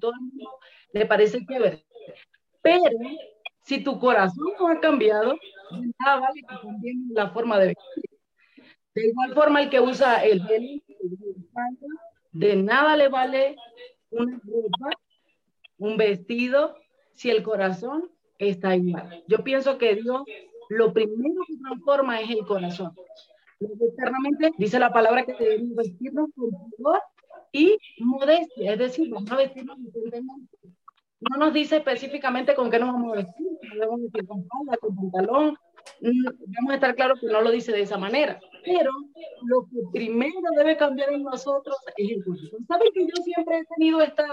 [0.00, 0.50] todo el mundo
[0.92, 1.84] le parece chévere.
[2.62, 2.98] Pero
[3.62, 5.36] si tu corazón no ha cambiado,
[5.98, 8.04] nada vale que la forma de vestir.
[8.94, 10.68] De igual forma, el que usa el velo,
[11.00, 11.86] el falda,
[12.32, 13.56] de nada le vale
[14.10, 14.90] una ropa,
[15.78, 16.76] un vestido,
[17.14, 19.24] si el corazón está igual.
[19.26, 20.22] Yo pienso que Dios
[20.68, 22.92] lo primero que transforma es el corazón.
[23.60, 27.00] Luego, externamente dice la palabra que debemos vestirnos con pudor
[27.52, 29.78] y modestia, es decir, vamos a vestirnos.
[31.30, 34.76] No nos dice específicamente con qué nos vamos a vestir, nos debemos vestir con falda,
[34.78, 35.58] con pantalón.
[36.00, 36.24] Mm,
[36.56, 38.90] Vamos a estar claros que no lo dice de esa manera, pero
[39.46, 42.66] lo que primero debe cambiar en nosotros es el corazón.
[42.66, 44.26] ¿Saben que yo siempre he tenido esta,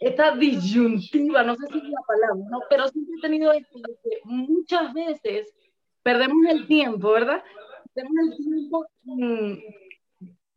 [0.00, 2.60] esta disyuntiva, no sé si es la palabra, ¿no?
[2.68, 5.54] pero siempre he tenido esto, que muchas veces
[6.02, 7.42] perdemos el tiempo, ¿verdad?
[7.94, 9.52] Perdemos el tiempo mm,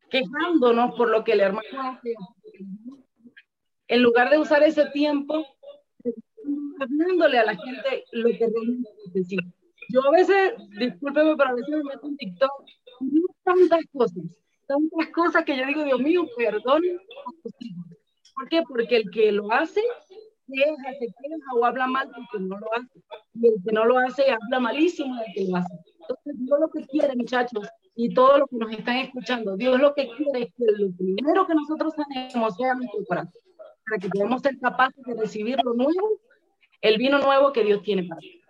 [0.10, 2.14] quejándonos por lo que el hermano hace,
[3.88, 5.46] en lugar de usar ese tiempo
[6.80, 9.44] hablándole a la gente lo que realmente necesita.
[9.90, 12.52] Yo a veces, discúlpeme, pero a veces me meto en TikTok
[13.02, 14.24] y digo tantas cosas,
[14.68, 16.82] tantas cosas que yo digo, Dios mío, perdón.
[18.36, 18.64] ¿Por qué?
[18.68, 19.82] Porque el que lo hace,
[20.48, 23.00] queja, se queja o habla mal porque no lo hace.
[23.36, 25.74] Y el que no lo hace, habla malísimo del que lo hace.
[26.02, 29.94] Entonces, Dios lo que quiere, muchachos, y todos los que nos están escuchando, Dios lo
[29.94, 33.42] que quiere es que lo primero que nosotros tenemos sea nuestro corazón,
[33.88, 36.20] para que podamos ser capaces de recibir lo nuevo,
[36.82, 38.42] el vino nuevo que Dios tiene para nosotros.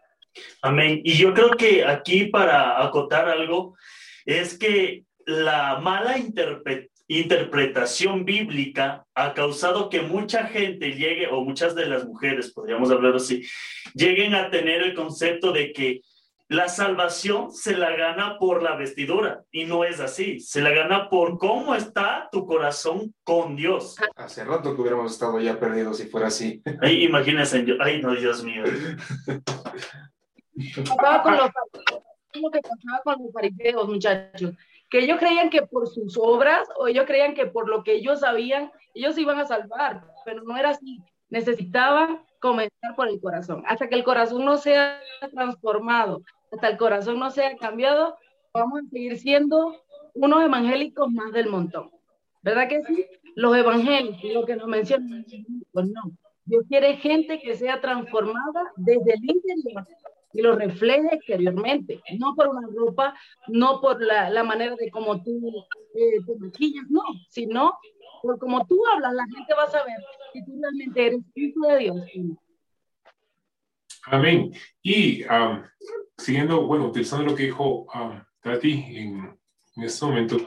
[0.61, 1.01] Amén.
[1.03, 3.75] Y yo creo que aquí para acotar algo
[4.25, 11.75] es que la mala interpre- interpretación bíblica ha causado que mucha gente llegue, o muchas
[11.75, 13.43] de las mujeres, podríamos hablar así,
[13.93, 16.01] lleguen a tener el concepto de que
[16.47, 21.09] la salvación se la gana por la vestidura y no es así, se la gana
[21.09, 23.95] por cómo está tu corazón con Dios.
[24.15, 26.61] Hace rato que hubiéramos estado ya perdidos si fuera así.
[26.81, 28.63] Ay, imagínense, yo- ay no, Dios mío.
[31.23, 31.49] con los
[32.41, 34.51] lo que pasaba con los fariseos, muchachos,
[34.89, 38.19] que ellos creían que por sus obras o ellos creían que por lo que ellos
[38.19, 40.99] sabían, ellos se iban a salvar, pero no era así.
[41.29, 43.63] Necesitaban comenzar por el corazón.
[43.65, 44.99] Hasta que el corazón no sea
[45.31, 46.21] transformado,
[46.51, 48.15] hasta el corazón no sea cambiado,
[48.53, 49.75] vamos a seguir siendo
[50.13, 51.89] unos evangélicos más del montón.
[52.43, 53.05] ¿Verdad que sí?
[53.35, 55.25] Los evangélicos, lo que nos mencionan,
[55.71, 56.03] pues no.
[56.45, 59.87] Dios quiere gente que sea transformada desde el interior
[60.31, 63.15] y lo refleje exteriormente, no por una ropa,
[63.47, 65.65] no por la, la manera de cómo tú
[65.95, 67.73] eh, te maquillas, no, sino
[68.25, 69.97] por cómo tú hablas, la gente va a saber
[70.33, 71.97] si tú realmente eres hijo de Dios.
[74.07, 74.51] Amén.
[74.81, 75.63] Y am,
[76.17, 79.39] siguiendo, bueno, utilizando lo que dijo am, Tati en,
[79.75, 80.37] en este momento,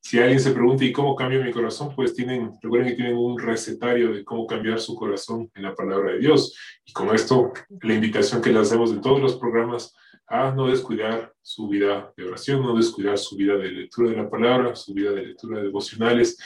[0.00, 1.94] si alguien se pregunta, ¿y cómo cambio mi corazón?
[1.94, 6.12] Pues tienen, recuerden que tienen un recetario de cómo cambiar su corazón en la palabra
[6.12, 6.56] de Dios.
[6.84, 9.94] Y con esto, la invitación que le hacemos en todos los programas
[10.28, 14.30] a no descuidar su vida de oración, no descuidar su vida de lectura de la
[14.30, 16.36] palabra, su vida de lectura de devocionales,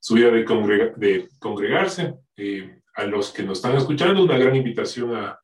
[0.00, 2.14] su vida de, congrega- de congregarse.
[2.36, 5.38] Eh, a los que nos están escuchando, una gran invitación a,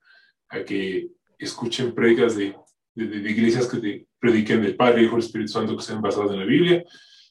[0.49, 2.57] a que escuchen predicas de,
[2.95, 6.33] de, de iglesias que te prediquen del Padre, Hijo y Espíritu Santo que sean basadas
[6.33, 6.85] en la Biblia.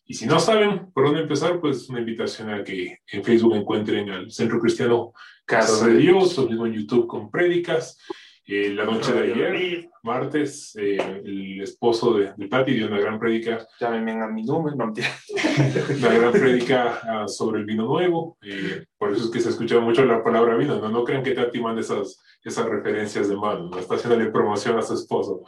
[0.05, 4.09] Y si no saben por dónde empezar, pues una invitación a que en Facebook encuentren
[4.09, 5.11] al Centro Cristiano
[5.45, 7.99] Casa de Dios, o mismo en YouTube con prédicas.
[8.47, 13.17] Eh, la noche de ayer, martes, eh, el esposo de, de Patti dio una gran
[13.17, 14.93] prédica, Llámenme a mi número, no
[15.97, 18.37] una gran prédica ah, sobre el vino nuevo.
[18.43, 20.79] Eh, por eso es que se escucha mucho la palabra vino.
[20.79, 24.77] No, no crean que Tati manda esas, esas referencias de mano, no está haciéndole promoción
[24.77, 25.41] a su esposo.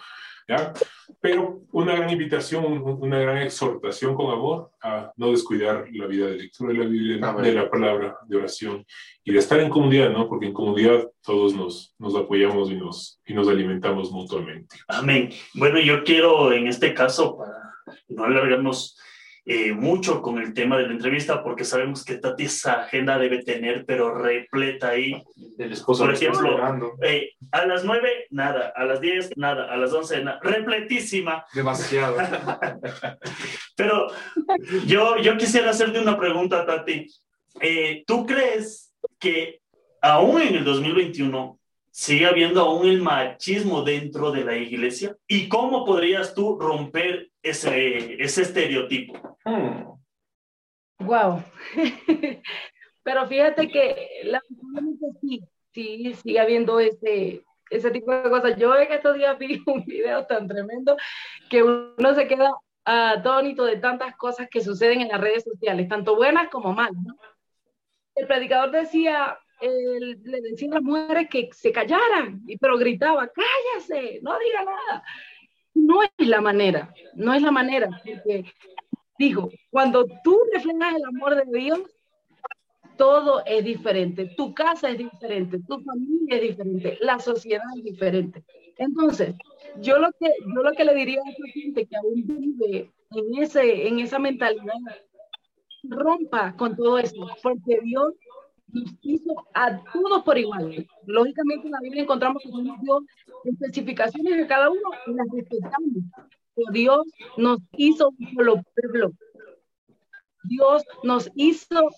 [0.48, 0.74] ¿Ya?
[1.20, 6.28] Pero una gran invitación, un- una gran exhortación con amor a no descuidar la vida
[6.28, 7.44] de lectura de la Biblia, Amén.
[7.44, 8.86] de la palabra, de oración
[9.24, 10.28] y de estar en comunidad, ¿no?
[10.28, 14.76] Porque en comunidad todos nos, nos apoyamos y nos, y nos alimentamos mutuamente.
[14.88, 15.30] Amén.
[15.54, 17.74] Bueno, yo quiero en este caso, para
[18.10, 18.98] no alargarnos
[19.50, 23.44] eh, mucho con el tema de la entrevista, porque sabemos que Tati esa agenda debe
[23.44, 25.24] tener, pero repleta ahí.
[25.58, 26.98] El esposo Por ejemplo.
[27.02, 28.74] Eh, a las 9, nada.
[28.76, 29.72] A las 10, nada.
[29.72, 30.42] A las 11, nada.
[30.44, 31.46] Repletísima.
[31.54, 32.18] Demasiado.
[33.78, 34.08] Pero
[34.86, 37.08] yo, yo quisiera hacerte una pregunta, Tati.
[37.62, 39.62] Eh, ¿Tú crees que
[40.02, 41.58] aún en el 2021
[41.90, 45.16] sigue habiendo aún el machismo dentro de la iglesia?
[45.26, 49.37] ¿Y cómo podrías tú romper ese, ese estereotipo?
[51.00, 51.44] Wow.
[53.04, 55.42] Pero fíjate que lamentablemente sí,
[55.72, 58.58] sí, sigue habiendo ese, ese tipo de cosas.
[58.58, 60.98] Yo en estos días vi un video tan tremendo
[61.50, 62.52] que uno se queda
[62.84, 66.96] atónito de tantas cosas que suceden en las redes sociales, tanto buenas como malas.
[68.16, 74.38] El predicador decía, le decía a las mujeres que se callaran, pero gritaba, cállase, no
[74.40, 75.04] diga nada.
[75.74, 78.46] No es la manera, no es la manera, porque
[79.18, 81.80] digo, cuando tú reflejas el amor de Dios,
[82.98, 84.34] todo es diferente.
[84.36, 88.44] Tu casa es diferente, tu familia es diferente, la sociedad es diferente.
[88.78, 89.36] Entonces,
[89.80, 93.42] yo lo que, yo lo que le diría a esa gente que aún vive en,
[93.42, 94.74] ese, en esa mentalidad,
[95.84, 98.14] rompa con todo eso, porque Dios
[98.70, 100.86] nos hizo a todos por igual.
[101.06, 103.02] Lógicamente en la Biblia encontramos que Dios dio
[103.46, 106.04] especificaciones de cada uno y las respetamos.
[106.72, 107.06] Dios
[107.38, 109.12] nos hizo un solo pueblo.
[110.44, 111.90] Dios nos hizo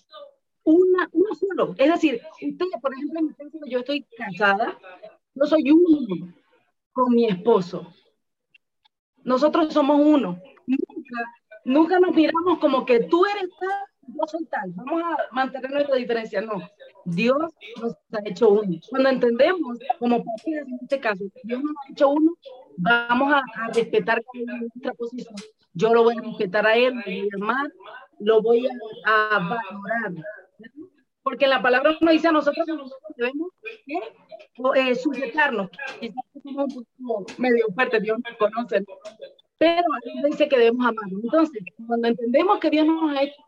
[0.64, 1.74] una, uno solo.
[1.78, 2.20] Es decir,
[2.80, 4.78] por ejemplo, en mi caso, yo estoy casada,
[5.34, 6.32] yo soy uno
[6.92, 7.92] con mi esposo.
[9.22, 10.40] Nosotros somos uno.
[10.66, 11.20] Nunca,
[11.64, 14.72] nunca nos miramos como que tú eres tal, yo soy tal.
[14.74, 16.40] Vamos a mantener nuestra diferencia.
[16.40, 16.60] No.
[17.04, 18.78] Dios nos ha hecho uno.
[18.88, 22.32] Cuando entendemos, como en este caso, Dios nos ha hecho uno,
[22.80, 25.34] vamos a, a respetar nuestra posición.
[25.72, 27.72] Yo lo voy a respetar a él, voy a amar,
[28.18, 30.24] lo voy a, a valorar.
[31.22, 33.50] Porque la palabra nos dice a nosotros que nosotros debemos
[33.86, 34.00] ¿eh?
[34.76, 35.70] Eh, sujetarnos.
[36.00, 38.86] Quizás somos un poco medio fuertes, Dios nos conoce, ¿no?
[39.60, 39.84] pero
[40.24, 41.22] dice que debemos amarnos.
[41.22, 43.42] Entonces, cuando entendemos que Dios nos ha hecho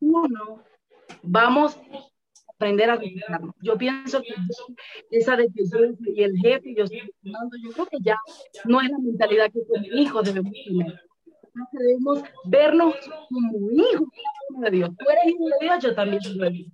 [0.00, 0.64] uno,
[1.22, 1.78] vamos
[2.64, 3.54] aprender a respetarnos.
[3.60, 4.34] Yo pienso que
[5.10, 8.16] esa de que yo soy el jefe, yo estoy mando, yo creo que ya
[8.64, 11.00] no es la mentalidad que como hijos debemos tener.
[11.72, 12.94] Debemos vernos
[13.28, 14.08] como hijos
[14.62, 14.90] de Dios.
[14.98, 16.72] Tú eres hijo de Dios, yo también soy de Dios.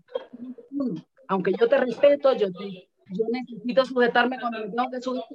[1.27, 5.29] Aunque yo te respeto, yo, te, yo necesito sujetarme cuando me tengo que sujetar,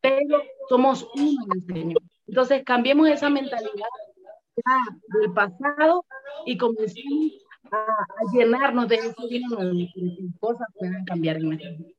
[0.00, 2.02] pero somos uno en el Señor.
[2.26, 3.88] Entonces cambiemos esa mentalidad
[5.20, 6.04] del pasado
[6.46, 8.98] y comencemos a, a llenarnos de
[9.48, 11.90] nuevo y que cosas puedan cambiar en nuestra vida.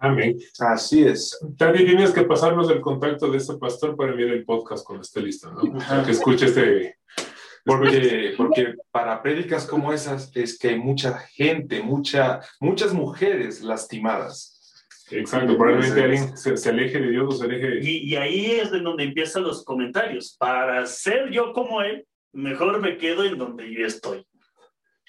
[0.00, 0.38] Amén.
[0.60, 1.36] Así es.
[1.56, 5.20] Tati, tienes que pasarnos el contacto de ese pastor para enviar el podcast cuando esté
[5.20, 5.62] listo, ¿no?
[6.04, 6.98] Que escuche este...
[7.64, 14.54] Porque, porque para prédicas como esas es que hay mucha gente, mucha, muchas mujeres lastimadas.
[15.10, 17.80] Exacto, probablemente alguien se, se aleje de Dios o se aleje de...
[17.82, 20.36] Y, y ahí es de donde empiezan los comentarios.
[20.38, 24.24] Para ser yo como él, mejor me quedo en donde yo estoy.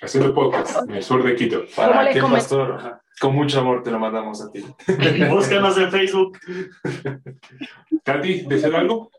[0.01, 1.65] Haciendo podcast en el sur de Quito.
[1.75, 4.63] ¿Cómo Para ti, pastor, con mucho amor te lo mandamos a ti.
[5.29, 6.37] Búscanos en Facebook.
[8.03, 9.11] Tati, ¿desea algo?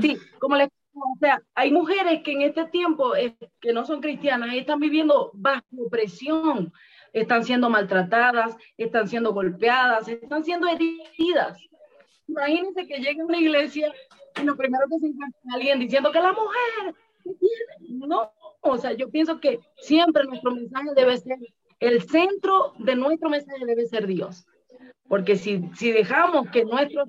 [0.00, 4.02] Sí, como les o sea, hay mujeres que en este tiempo eh, que no son
[4.02, 6.70] cristianas y están viviendo bajo presión,
[7.14, 11.58] están siendo maltratadas, están siendo golpeadas, están siendo heridas.
[12.28, 13.92] Imagínense que llegue a una iglesia
[14.44, 18.06] lo primero que se encuentra es alguien diciendo que la mujer, ¿qué tiene?
[18.06, 18.32] no,
[18.62, 21.38] o sea, yo pienso que siempre nuestro mensaje debe ser,
[21.80, 24.46] el centro de nuestro mensaje debe ser Dios.
[25.08, 27.04] Porque si, si dejamos que nuestro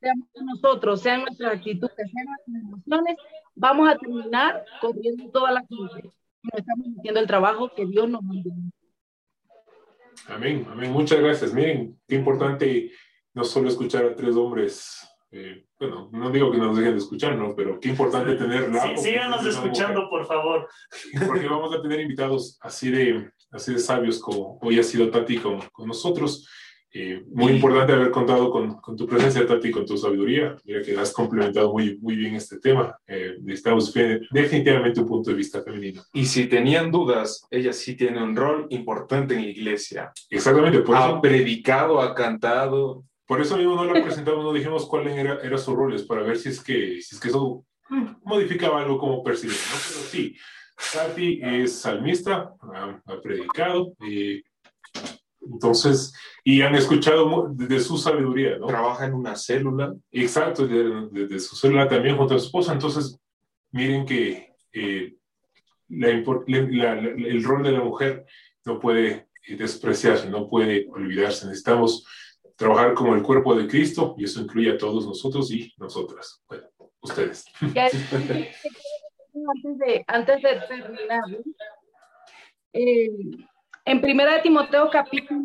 [0.00, 3.16] seamos nosotros, sean nuestras actitudes, sean nuestras emociones,
[3.54, 6.10] vamos a terminar corriendo toda la gente.
[6.42, 8.50] No estamos haciendo el trabajo que Dios nos mandó.
[10.28, 10.90] Amén, amén.
[10.90, 11.52] Muchas gracias.
[11.52, 12.90] Miren, qué importante
[13.34, 15.06] no solo escuchar a tres hombres.
[15.32, 17.54] Eh, bueno, no digo que nos dejen de escuchar, ¿no?
[17.54, 20.68] Pero qué importante tener la Sí, síganos escuchando, por favor.
[21.26, 25.38] Porque vamos a tener invitados así de, así de sabios como hoy ha sido Tati
[25.38, 26.48] con, con nosotros.
[26.92, 30.56] Eh, muy importante haber contado con, con tu presencia, Tati, con tu sabiduría.
[30.64, 32.98] Mira que has complementado muy, muy bien este tema.
[33.06, 33.94] Eh, necesitamos
[34.32, 36.02] definitivamente un punto de vista femenino.
[36.12, 40.12] Y si tenían dudas, ella sí tiene un rol importante en la iglesia.
[40.28, 43.04] Exactamente, por eso, Ha predicado, ha cantado.
[43.30, 46.22] Por eso mismo no la presentamos, no dijimos cuál era, era su rol, es para
[46.22, 49.78] ver si es que, si es que eso mm, modificaba algo como percibir, ¿no?
[49.88, 50.36] Pero sí,
[50.92, 54.42] Tati es salmista, ha, ha predicado, eh,
[55.42, 56.12] entonces,
[56.44, 58.66] y han escuchado de, de su sabiduría, ¿no?
[58.66, 59.94] Trabaja en una célula.
[60.10, 62.72] Exacto, de, de- de su célula también junto a su esposa.
[62.72, 63.18] Entonces,
[63.72, 65.14] miren que eh,
[65.88, 68.26] la la- la- el rol de la mujer
[68.66, 71.46] no puede eh, despreciarse, no puede olvidarse.
[71.46, 72.04] Necesitamos
[72.60, 76.44] trabajar como el cuerpo de Cristo y eso incluye a todos nosotros y nosotras.
[76.46, 76.64] Bueno,
[77.00, 77.46] ustedes.
[77.62, 81.22] Antes de, antes de terminar.
[82.74, 83.10] Eh,
[83.86, 85.42] en Primera de Timoteo capítulo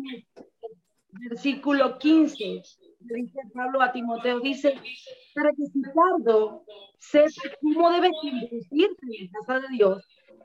[1.12, 2.62] versículo 15,
[3.00, 4.74] dice Pablo a Timoteo, dice,
[5.34, 6.64] para que si tardo,
[6.98, 7.32] sepas
[7.62, 10.04] cómo debes conducirte en la casa de Dios,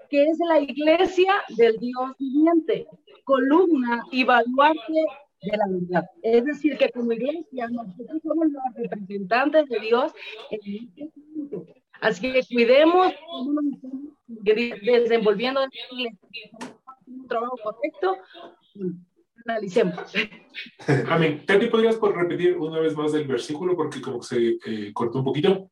[0.09, 2.87] que es la iglesia del Dios viviente,
[3.25, 5.03] columna y baluarte
[5.41, 6.09] de la verdad.
[6.21, 10.11] Es decir, que como iglesia nosotros somos los representantes de Dios
[10.51, 11.65] en este mundo.
[11.99, 13.13] Así que cuidemos
[14.27, 15.61] desenvolviendo.
[17.07, 18.17] Un trabajo correcto,
[19.45, 20.13] analicemos.
[21.09, 21.43] Amén.
[21.45, 23.75] Tati, ¿podrías por repetir una vez más el versículo?
[23.75, 25.71] Porque como que se eh, cortó un poquito.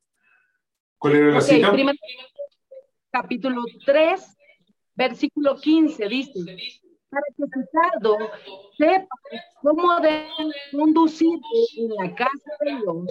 [0.97, 1.71] ¿Cuál era la Ok, cita?
[1.71, 1.97] primero,
[3.09, 4.37] capítulo 3,
[4.95, 6.31] versículo 15, dice,
[7.09, 8.17] para que tu tardo
[8.77, 13.07] sepas cómo deben conducirte en la casa de Dios,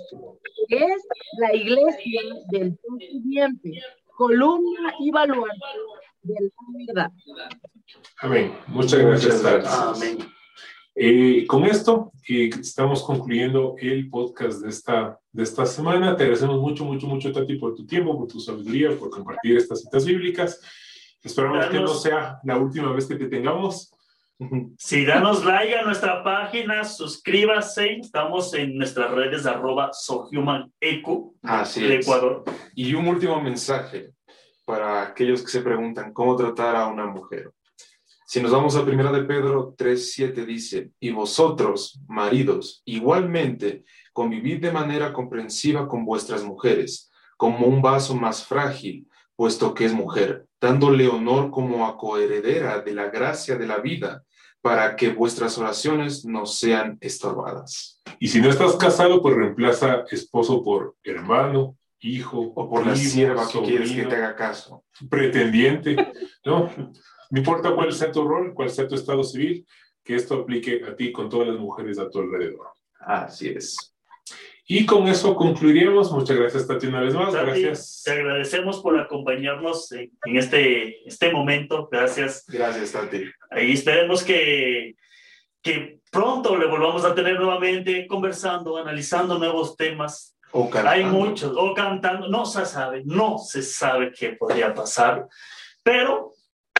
[0.68, 1.02] que es
[1.38, 2.20] la iglesia
[2.50, 3.82] del Dios viviente,
[4.16, 5.58] columna y baluarte
[6.22, 7.12] de la verdad.
[8.20, 8.52] Amén.
[8.66, 9.34] Muchas gracias.
[9.34, 9.62] Muchas Tati.
[9.62, 10.02] gracias.
[10.02, 10.18] Amén.
[11.00, 16.16] Eh, con esto eh, estamos concluyendo el podcast de esta, de esta semana.
[16.16, 19.82] Te agradecemos mucho, mucho, mucho, Tati, por tu tiempo, por tu sabiduría, por compartir estas
[19.82, 20.60] citas bíblicas.
[21.22, 23.92] Esperamos que no Danos- sea la última vez que te tengamos.
[24.78, 27.94] Sí, danos like a nuestra página, suscríbase.
[28.00, 32.06] Estamos en nuestras redes arroba SoHumanEco Así de es.
[32.06, 32.44] Ecuador.
[32.74, 34.12] Y un último mensaje
[34.64, 37.50] para aquellos que se preguntan cómo tratar a una mujer.
[38.26, 44.70] Si nos vamos a primera de Pedro 3:7 dice, "Y vosotros, maridos, igualmente convivid de
[44.70, 51.08] manera comprensiva con vuestras mujeres, como un vaso más frágil, puesto que es mujer, dándole
[51.08, 54.24] honor como a coheredera de la gracia de la vida,
[54.60, 60.62] para que vuestras oraciones no sean estorbadas." Y si no estás casado, pues reemplaza esposo
[60.62, 64.84] por hermano, hijo, O por la primo, sierva que quieres que te haga caso.
[65.10, 65.96] pretendiente,
[66.44, 66.70] ¿no?
[67.30, 69.66] No importa cuál sea tu rol, cuál sea tu estado civil,
[70.02, 72.68] que esto aplique a ti con todas las mujeres a tu alrededor.
[73.00, 73.94] Así es.
[74.70, 76.12] Y con eso concluiríamos.
[76.12, 77.32] Muchas gracias, Tati, una vez más.
[77.32, 78.02] Tati, Gracias.
[78.04, 81.88] Te agradecemos por acompañarnos en, en este, este momento.
[81.90, 82.44] Gracias.
[82.46, 83.24] Gracias, Tati.
[83.50, 84.94] Ahí esperemos que,
[85.62, 90.36] que pronto le volvamos a tener nuevamente conversando, analizando nuevos temas.
[90.52, 90.90] O cantando.
[90.90, 95.26] Hay muchos, o cantando, no se sabe, no se sabe qué podría pasar,
[95.82, 96.32] pero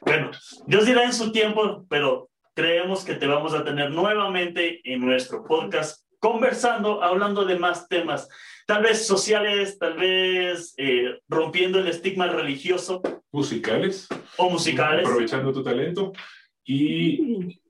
[0.03, 0.31] bueno,
[0.67, 5.45] Dios dirá en su tiempo, pero creemos que te vamos a tener nuevamente en nuestro
[5.45, 8.29] podcast conversando, hablando de más temas,
[8.67, 13.01] tal vez sociales, tal vez eh, rompiendo el estigma religioso
[13.31, 15.07] Musicales, o musicales.
[15.07, 16.13] aprovechando tu talento.
[16.65, 17.61] Y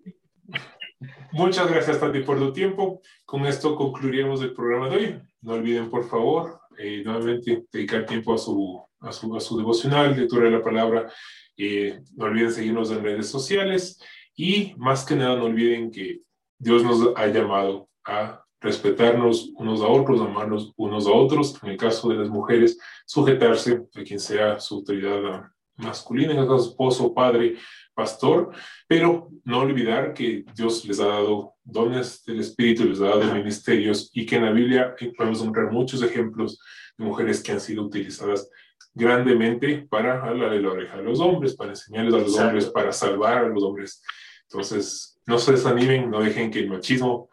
[1.33, 3.01] muchas gracias, Tati, por tu tiempo.
[3.25, 5.20] Con esto concluiríamos el programa de hoy.
[5.41, 10.16] No olviden, por favor, eh, nuevamente dedicar tiempo a su, a su, a su devocional,
[10.16, 11.12] lectura de la palabra.
[11.57, 14.01] Eh, no olviden seguirnos en redes sociales
[14.37, 16.20] y más que nada no olviden que
[16.57, 21.63] Dios nos ha llamado a respetarnos unos a otros, amarnos unos a otros.
[21.63, 26.49] En el caso de las mujeres, sujetarse a quien sea su autoridad masculina, en el
[26.49, 27.57] caso esposo, padre,
[27.95, 28.51] pastor,
[28.87, 34.11] pero no olvidar que Dios les ha dado dones del Espíritu, les ha dado ministerios
[34.13, 36.61] y que en la Biblia podemos encontrar muchos ejemplos
[36.97, 38.49] de mujeres que han sido utilizadas
[38.95, 42.47] grandemente para hablarle la oreja a los hombres, para enseñarles a los Exacto.
[42.47, 44.03] hombres, para salvar a los hombres.
[44.51, 47.29] Entonces, no se desanimen, no dejen que el machismo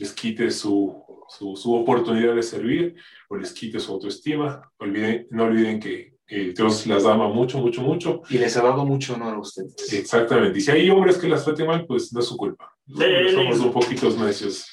[0.00, 2.96] les quite su, su, su oportunidad de servir
[3.28, 4.72] o les quite su autoestima.
[4.78, 8.22] Olviden, no olviden que eh, Dios las ama mucho, mucho, mucho.
[8.30, 9.92] Y les ha dado mucho honor a ustedes.
[9.92, 10.58] Exactamente.
[10.58, 12.72] Y si hay hombres que las traten mal, pues no es su culpa.
[12.86, 13.32] Dele.
[13.32, 14.64] Somos un poquito necios.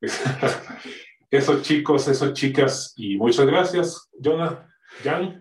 [1.30, 4.66] Eso chicos, eso chicas, y muchas gracias, Jonah,
[5.04, 5.40] Jan.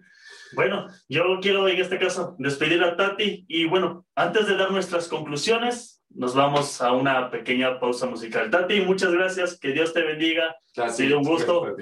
[0.54, 5.08] Bueno, yo quiero en este caso despedir a Tati y bueno, antes de dar nuestras
[5.08, 8.50] conclusiones, nos vamos a una pequeña pausa musical.
[8.50, 11.76] Tati, muchas gracias, que Dios te bendiga, ha sido un gusto.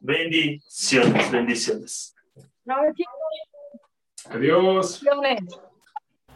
[0.00, 2.14] Bendiciones, bendiciones.
[4.30, 5.02] Adiós.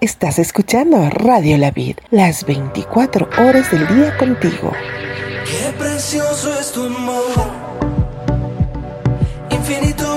[0.01, 4.73] Estás escuchando Radio La Vid, las 24 horas del día contigo.
[5.45, 7.51] Qué precioso es tu amor,
[9.51, 10.10] infinito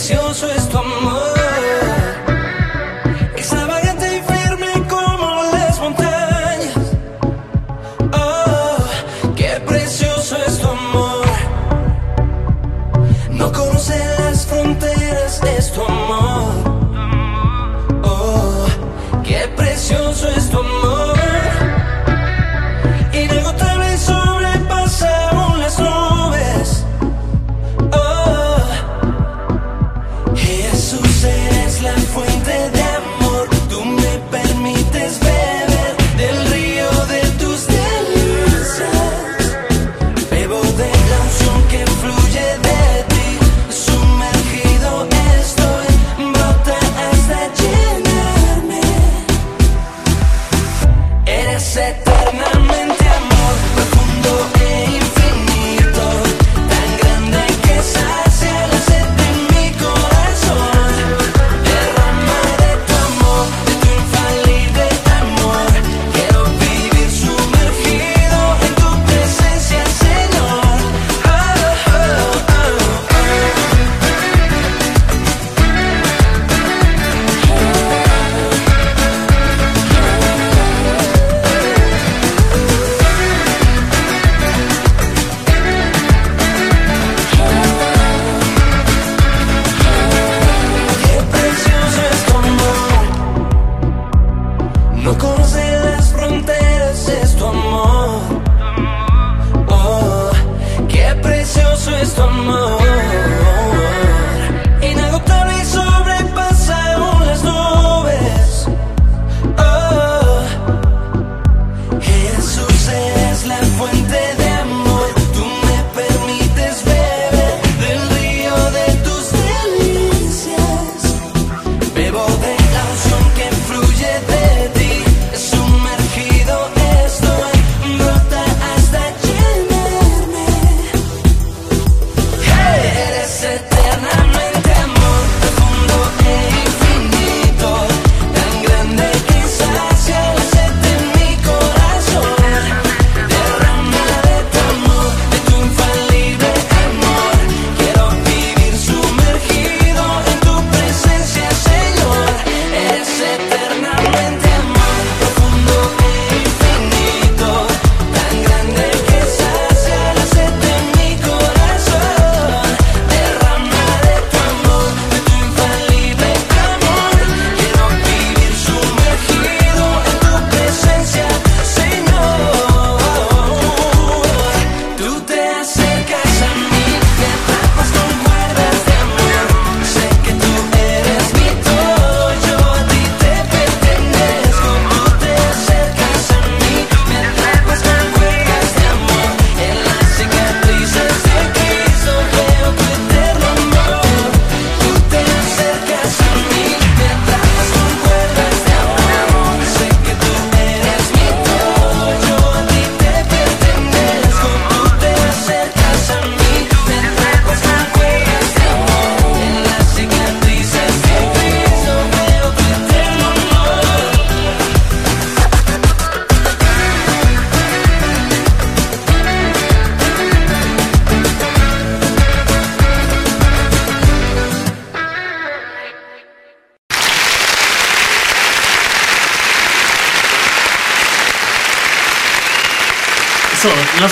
[0.00, 1.39] precioso es tu amor,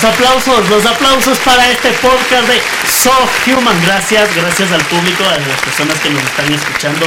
[0.01, 2.55] los aplausos, los aplausos para este podcast de
[2.89, 3.11] So
[3.47, 3.75] Human.
[3.85, 7.05] Gracias, gracias al público, a las personas que nos están escuchando.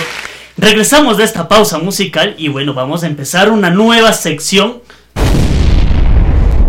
[0.58, 4.82] Regresamos de esta pausa musical y bueno, vamos a empezar una nueva sección.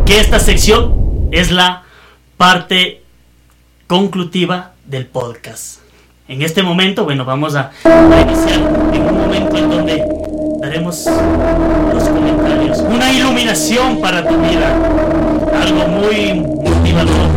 [0.06, 1.84] Que esta sección es la
[2.38, 3.04] parte
[3.88, 5.80] conclusiva del podcast.
[6.30, 8.62] En este momento, bueno, vamos a, a iniciar
[8.94, 10.06] en un momento en donde
[10.62, 11.06] daremos
[11.94, 15.33] los comentarios, una iluminación para tu vida,
[15.64, 17.30] algo muy motivador.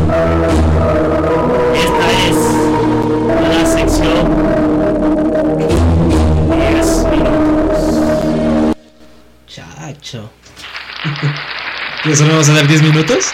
[1.75, 2.37] Esta es
[3.53, 4.25] la sección
[6.49, 7.81] 10 minutos.
[9.47, 10.31] Chacho.
[12.03, 13.27] ¿Que solo vamos a dar 10 minutos?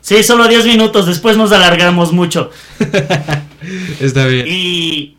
[0.00, 2.50] Sí, solo 10 minutos, después nos alargamos mucho.
[4.00, 4.46] Está bien.
[4.48, 5.16] Y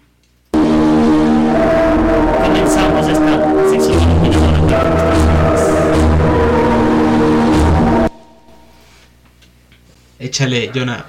[10.37, 11.03] Échale, Jonah.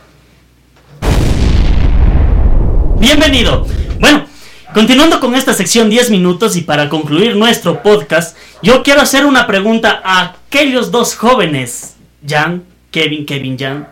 [2.98, 3.66] Bienvenido.
[4.00, 4.24] Bueno,
[4.72, 9.46] continuando con esta sección 10 minutos y para concluir nuestro podcast, yo quiero hacer una
[9.46, 11.96] pregunta a aquellos dos jóvenes,
[12.26, 13.88] Jan, Kevin, Kevin, Jan,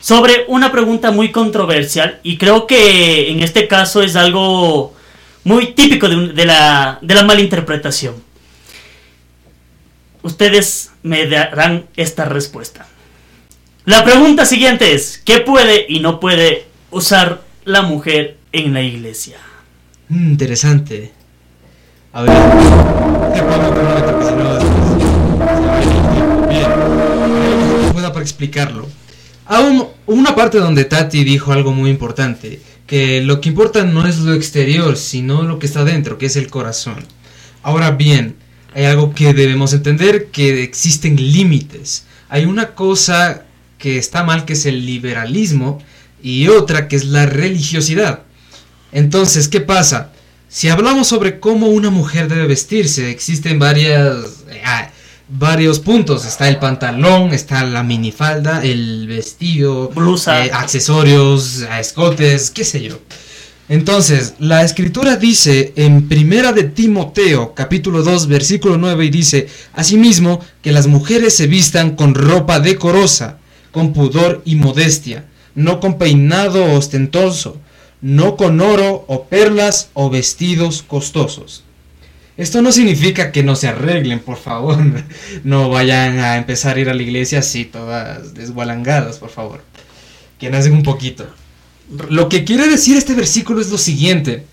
[0.00, 4.94] sobre una pregunta muy controversial y creo que en este caso es algo
[5.44, 8.16] muy típico de, la, de la malinterpretación.
[10.22, 12.88] Ustedes me darán esta respuesta.
[13.86, 19.36] La pregunta siguiente es, ¿qué puede y no puede usar la mujer en la iglesia?
[20.08, 21.12] Mm, interesante.
[22.14, 22.32] A ver.
[22.32, 24.74] Te pongo un cronómetro, que si no, después
[25.58, 26.48] se va a ir el tiempo.
[26.48, 26.70] Bien.
[26.70, 28.88] Lo que pueda para explicarlo.
[29.44, 34.16] Aún una parte donde Tati dijo algo muy importante, que lo que importa no es
[34.20, 37.04] lo exterior, sino lo que está dentro, que es el corazón.
[37.62, 38.36] Ahora bien,
[38.74, 42.06] hay algo que debemos entender, que existen límites.
[42.30, 43.44] Hay una cosa
[43.78, 45.80] que está mal, que es el liberalismo,
[46.22, 48.20] y otra que es la religiosidad.
[48.92, 50.12] Entonces, ¿qué pasa?
[50.48, 54.88] Si hablamos sobre cómo una mujer debe vestirse, existen varias, eh, ah,
[55.28, 56.24] varios puntos.
[56.24, 60.46] Está el pantalón, está la minifalda, el vestido, Blusa.
[60.46, 63.00] eh, accesorios, eh, escotes, qué sé yo.
[63.68, 70.44] Entonces, la escritura dice en Primera de Timoteo, capítulo 2, versículo 9, y dice, asimismo,
[70.62, 73.38] que las mujeres se vistan con ropa decorosa,
[73.74, 75.24] con pudor y modestia,
[75.56, 77.58] no con peinado ostentoso,
[78.00, 81.64] no con oro o perlas o vestidos costosos.
[82.36, 84.78] Esto no significa que no se arreglen, por favor.
[85.44, 89.62] No vayan a empezar a ir a la iglesia así, todas desgualangadas, por favor.
[90.38, 91.26] Que nacen un poquito.
[92.10, 94.44] Lo que quiere decir este versículo es lo siguiente,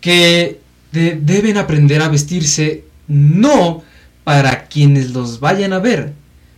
[0.00, 0.60] que
[0.92, 3.82] de- deben aprender a vestirse no
[4.24, 6.12] para quienes los vayan a ver,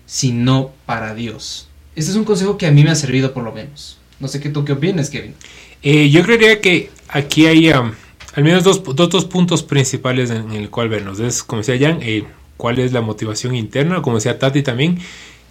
[0.06, 1.68] sino para Dios.
[1.94, 3.98] Este es un consejo que a mí me ha servido por lo menos.
[4.20, 5.34] No sé qué tú qué opinas, Kevin.
[5.82, 7.94] Eh, yo creería que aquí hay am,
[8.34, 11.20] al menos dos, dos, dos puntos principales en, el cual vernos.
[11.20, 12.24] Es, como decía Jan, eh,
[12.56, 14.98] cuál es la motivación interna, como decía Tati también,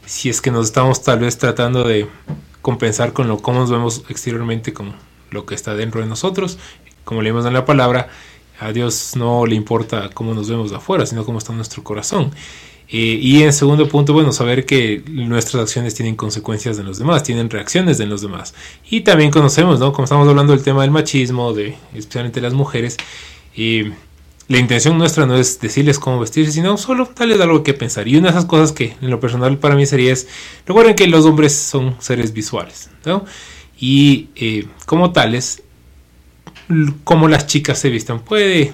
[0.06, 2.07] si es que nos estamos tal vez tratando de
[2.61, 4.94] compensar con lo cómo nos vemos exteriormente con
[5.32, 6.57] lo que está dentro de nosotros.
[7.03, 8.10] Como leímos en la palabra,
[8.60, 12.32] a Dios no le importa cómo nos vemos de afuera, sino cómo está nuestro corazón.
[12.91, 17.22] Eh, y en segundo punto, bueno, saber que nuestras acciones tienen consecuencias en los demás,
[17.22, 18.56] tienen reacciones en los demás.
[18.90, 19.94] Y también conocemos, ¿no?
[19.94, 22.98] Como estamos hablando del tema del machismo, de especialmente las mujeres,
[23.56, 23.91] eh,
[24.48, 28.07] la intención nuestra no es decirles cómo vestirse, sino solo darles algo que pensar.
[28.07, 30.28] Y una de esas cosas que en lo personal para mí sería es,
[30.66, 33.24] recuerden que los hombres son seres visuales, ¿no?
[33.80, 35.61] Y eh, como tales,
[37.03, 38.74] como las chicas se vistan puede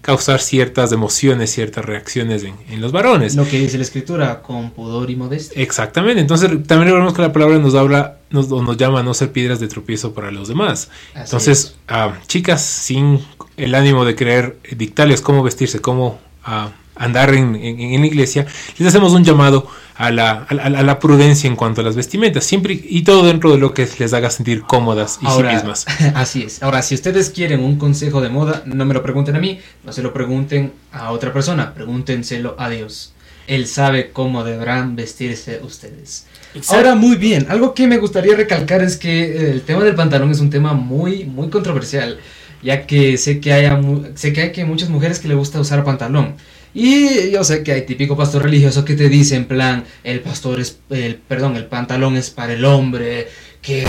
[0.00, 3.34] causar ciertas emociones, ciertas reacciones en, en los varones.
[3.34, 5.60] Lo que dice la escritura, con pudor y modestia.
[5.60, 9.60] Exactamente, entonces también recordemos que la palabra nos habla, nos, llama a no ser piedras
[9.60, 10.88] de tropiezo para los demás.
[11.14, 11.76] Así Entonces, es.
[11.88, 13.20] ah, chicas sin
[13.56, 18.46] el ánimo de querer dictarles cómo vestirse, cómo ah, andar en, en- en la iglesia,
[18.78, 19.66] les hacemos un llamado
[19.96, 23.26] a la, a, la, a la prudencia en cuanto a las vestimentas, siempre y todo
[23.26, 25.86] dentro de lo que les haga sentir cómodas y Ahora, sí mismas.
[26.14, 26.62] así es.
[26.62, 29.92] Ahora, si ustedes quieren un consejo de moda, no me lo pregunten a mí, no
[29.92, 33.12] se lo pregunten a otra persona, pregúntenselo a Dios.
[33.48, 36.26] Él sabe cómo deberán vestirse ustedes.
[36.54, 36.76] Exacto.
[36.76, 40.30] Ahora, muy bien, algo que me gustaría recalcar es que eh, el tema del pantalón
[40.30, 42.18] es un tema muy, muy controversial,
[42.62, 43.80] ya que sé que, haya
[44.14, 46.34] sé que hay que muchas mujeres que le gusta usar pantalón.
[46.74, 50.60] Y yo sé que hay típico pastor religioso que te dice en plan, el pastor
[50.60, 53.28] es, el, perdón, el pantalón es para el hombre,
[53.62, 53.84] que,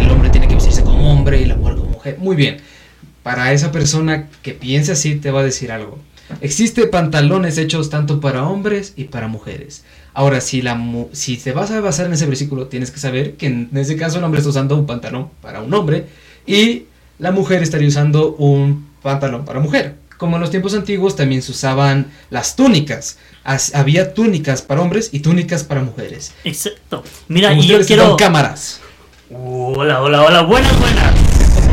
[0.00, 2.18] el hombre tiene que vestirse como hombre y la mujer como mujer.
[2.18, 2.58] Muy bien,
[3.22, 5.98] para esa persona que piense así te va a decir algo.
[6.40, 9.84] Existe pantalones hechos tanto para hombres y para mujeres.
[10.14, 13.34] Ahora, si, la mu- si te vas a basar en ese versículo, tienes que saber
[13.34, 16.06] que en ese caso el hombre está usando un pantalón para un hombre
[16.46, 16.84] y
[17.18, 19.96] la mujer estaría usando un pantalón para mujer.
[20.16, 23.18] Como en los tiempos antiguos también se usaban las túnicas.
[23.42, 26.32] As- había túnicas para hombres y túnicas para mujeres.
[26.44, 27.02] Exacto.
[27.28, 28.16] Mira, Como y yo quiero...
[28.16, 28.80] cámaras.
[29.30, 31.14] Hola, hola, hola, buenas, buenas.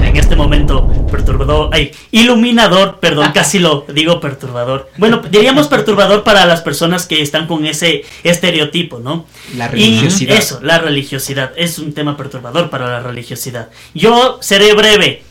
[0.04, 4.90] En este momento perturbador, ay, iluminador, perdón, casi lo digo perturbador.
[4.98, 9.26] Bueno, diríamos perturbador para las personas que están con ese estereotipo, ¿no?
[9.56, 10.36] La Y religiosidad.
[10.38, 13.70] eso, la religiosidad, es un tema perturbador para la religiosidad.
[13.94, 15.24] Yo seré breve.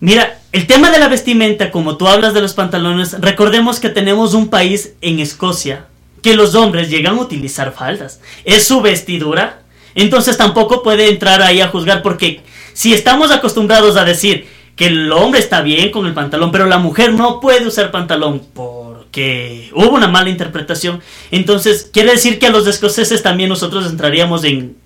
[0.00, 4.34] Mira, el tema de la vestimenta, como tú hablas de los pantalones, recordemos que tenemos
[4.34, 5.86] un país en Escocia
[6.22, 8.20] que los hombres llegan a utilizar faldas.
[8.44, 9.62] Es su vestidura.
[9.94, 14.46] Entonces tampoco puede entrar ahí a juzgar porque si estamos acostumbrados a decir
[14.76, 18.40] que el hombre está bien con el pantalón, pero la mujer no puede usar pantalón
[18.54, 21.02] porque hubo una mala interpretación,
[21.32, 24.76] entonces quiere decir que a los escoceses también nosotros entraríamos en,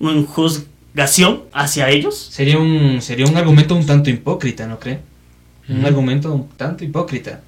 [0.00, 0.26] en
[0.94, 2.16] juzgación hacia ellos.
[2.16, 5.00] Sería un, sería un argumento un tanto hipócrita, ¿no cree?
[5.68, 7.40] Un argumento un tanto hipócrita.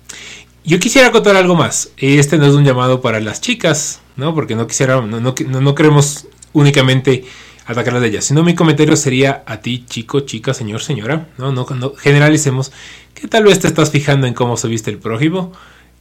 [0.65, 1.91] Yo quisiera acotar algo más.
[1.97, 4.35] Este no es un llamado para las chicas, ¿no?
[4.35, 7.25] Porque no quisiera, no, no, no- no queremos únicamente
[7.67, 11.53] atacarlas de ellas, sino mi comentario sería a ti, chico, chica, señor, señora, ¿no?
[11.53, 12.73] No, no generalicemos
[13.15, 15.53] que tal vez te estás fijando en cómo se viste el prójimo.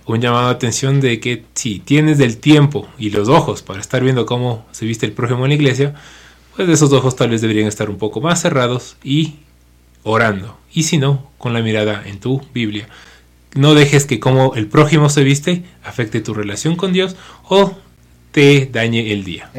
[0.07, 4.03] Un llamado de atención de que si tienes del tiempo y los ojos para estar
[4.03, 5.95] viendo cómo se viste el prójimo en la iglesia,
[6.55, 9.35] pues esos ojos tal vez deberían estar un poco más cerrados y
[10.03, 10.57] orando.
[10.73, 12.87] Y si no, con la mirada en tu Biblia.
[13.53, 17.15] No dejes que como el prójimo se viste afecte tu relación con Dios
[17.47, 17.73] o
[18.31, 19.49] te dañe el día.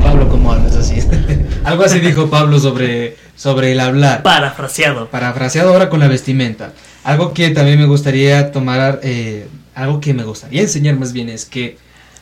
[0.00, 1.00] Pablo como hablas así.
[1.64, 4.22] Algo así dijo Pablo sobre, sobre el hablar.
[4.22, 5.08] Parafraseado.
[5.08, 6.72] Parafraseado ahora con la vestimenta.
[7.04, 11.44] Algo que también me gustaría tomar, eh, algo que me gustaría enseñar más bien es
[11.44, 11.78] que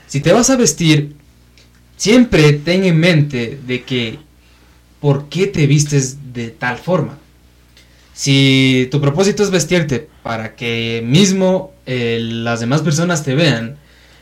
[0.07, 1.17] si te vas a vestir,
[1.97, 4.18] siempre ten en mente de que
[5.01, 7.18] por qué te vistes de tal forma.
[8.12, 13.77] Si tu propósito es vestirte para que mismo eh, las demás personas te vean,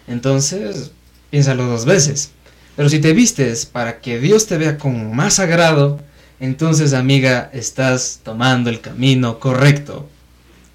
[0.09, 0.91] entonces
[1.31, 2.33] piénsalo dos veces.
[2.77, 6.01] Pero si te vistes para que Dios te vea con más agrado,
[6.41, 10.09] entonces amiga, estás tomando el camino correcto.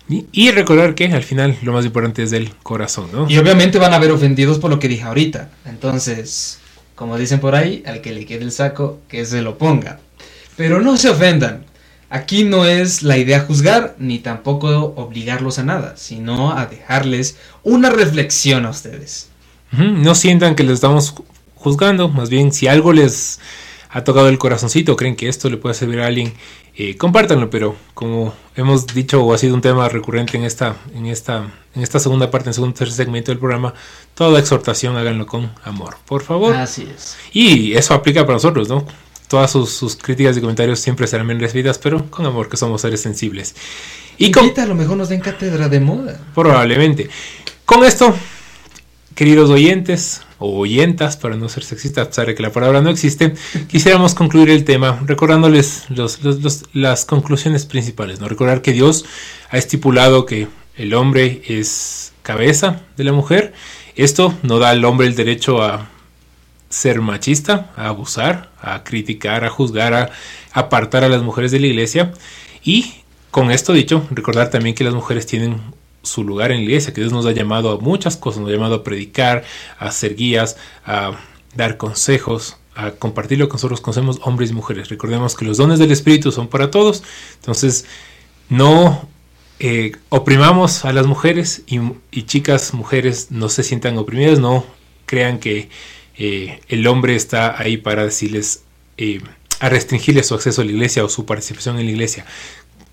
[0.07, 3.29] Y, y recordar que al final lo más importante es del corazón, ¿no?
[3.29, 5.51] Y obviamente van a haber ofendidos por lo que dije ahorita.
[5.65, 6.58] Entonces,
[6.99, 10.01] como dicen por ahí, al que le quede el saco, que se lo ponga.
[10.57, 11.63] Pero no se ofendan.
[12.09, 14.67] Aquí no es la idea juzgar, ni tampoco
[14.97, 19.29] obligarlos a nada, sino a dejarles una reflexión a ustedes.
[19.71, 21.23] No sientan que les estamos ju-
[21.55, 23.39] juzgando, más bien si algo les
[23.91, 26.33] ha tocado el corazoncito, creen que esto le puede servir a alguien,
[26.81, 31.07] eh, compártanlo, pero como hemos dicho o ha sido un tema recurrente en esta, en
[31.07, 33.73] esta, en esta segunda parte, en el segundo tercer segmento del programa,
[34.13, 36.55] toda exhortación háganlo con amor, por favor.
[36.55, 37.17] Así es.
[37.33, 38.85] Y eso aplica para nosotros, ¿no?
[39.27, 42.79] Todas sus, sus críticas y comentarios siempre serán bien recibidas, pero con amor, que somos
[42.79, 43.55] seres sensibles.
[44.17, 46.17] Y con, a lo mejor nos den cátedra de moda.
[46.33, 47.09] Probablemente.
[47.65, 48.15] Con esto,
[49.15, 52.89] queridos oyentes o oyentas, para no ser sexista, a pesar de que la palabra no
[52.89, 53.33] existe,
[53.67, 55.85] quisiéramos concluir el tema recordándoles
[56.73, 58.19] las conclusiones principales.
[58.19, 58.27] ¿no?
[58.27, 59.05] Recordar que Dios
[59.49, 60.47] ha estipulado que
[60.77, 63.53] el hombre es cabeza de la mujer.
[63.95, 65.89] Esto no da al hombre el derecho a
[66.69, 70.11] ser machista, a abusar, a criticar, a juzgar, a
[70.53, 72.13] apartar a las mujeres de la iglesia.
[72.63, 72.93] Y
[73.31, 75.61] con esto dicho, recordar también que las mujeres tienen
[76.01, 78.53] su lugar en la iglesia, que Dios nos ha llamado a muchas cosas, nos ha
[78.53, 79.43] llamado a predicar,
[79.77, 81.19] a ser guías, a
[81.55, 84.89] dar consejos, a compartir lo que nosotros conocemos, hombres y mujeres.
[84.89, 87.03] Recordemos que los dones del Espíritu son para todos,
[87.35, 87.85] entonces
[88.47, 89.07] no
[89.59, 94.65] eh, oprimamos a las mujeres y, chicas, mujeres, no se sientan oprimidas, no
[95.05, 95.69] crean que
[96.17, 98.63] eh, el hombre está ahí para decirles,
[98.97, 99.21] eh,
[99.59, 102.25] a restringirles su acceso a la iglesia o su participación en la iglesia.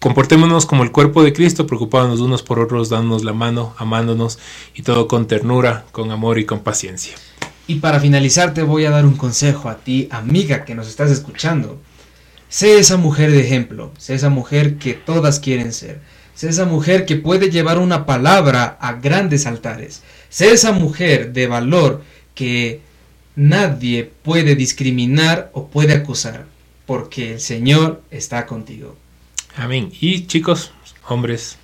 [0.06, 4.38] Comportémonos como el cuerpo de Cristo, preocupándonos unos por otros, dándonos la mano, amándonos
[4.72, 7.16] y todo con ternura, con amor y con paciencia.
[7.66, 11.10] Y para finalizar te voy a dar un consejo a ti, amiga que nos estás
[11.10, 11.80] escuchando.
[12.48, 16.00] Sé esa mujer de ejemplo, sé esa mujer que todas quieren ser,
[16.36, 21.48] sé esa mujer que puede llevar una palabra a grandes altares, sé esa mujer de
[21.48, 22.04] valor
[22.36, 22.80] que
[23.34, 26.46] nadie puede discriminar o puede acusar,
[26.86, 28.94] porque el Señor está contigo.
[29.56, 29.90] Amén.
[30.00, 30.70] Y chicos,
[31.08, 31.56] hombres,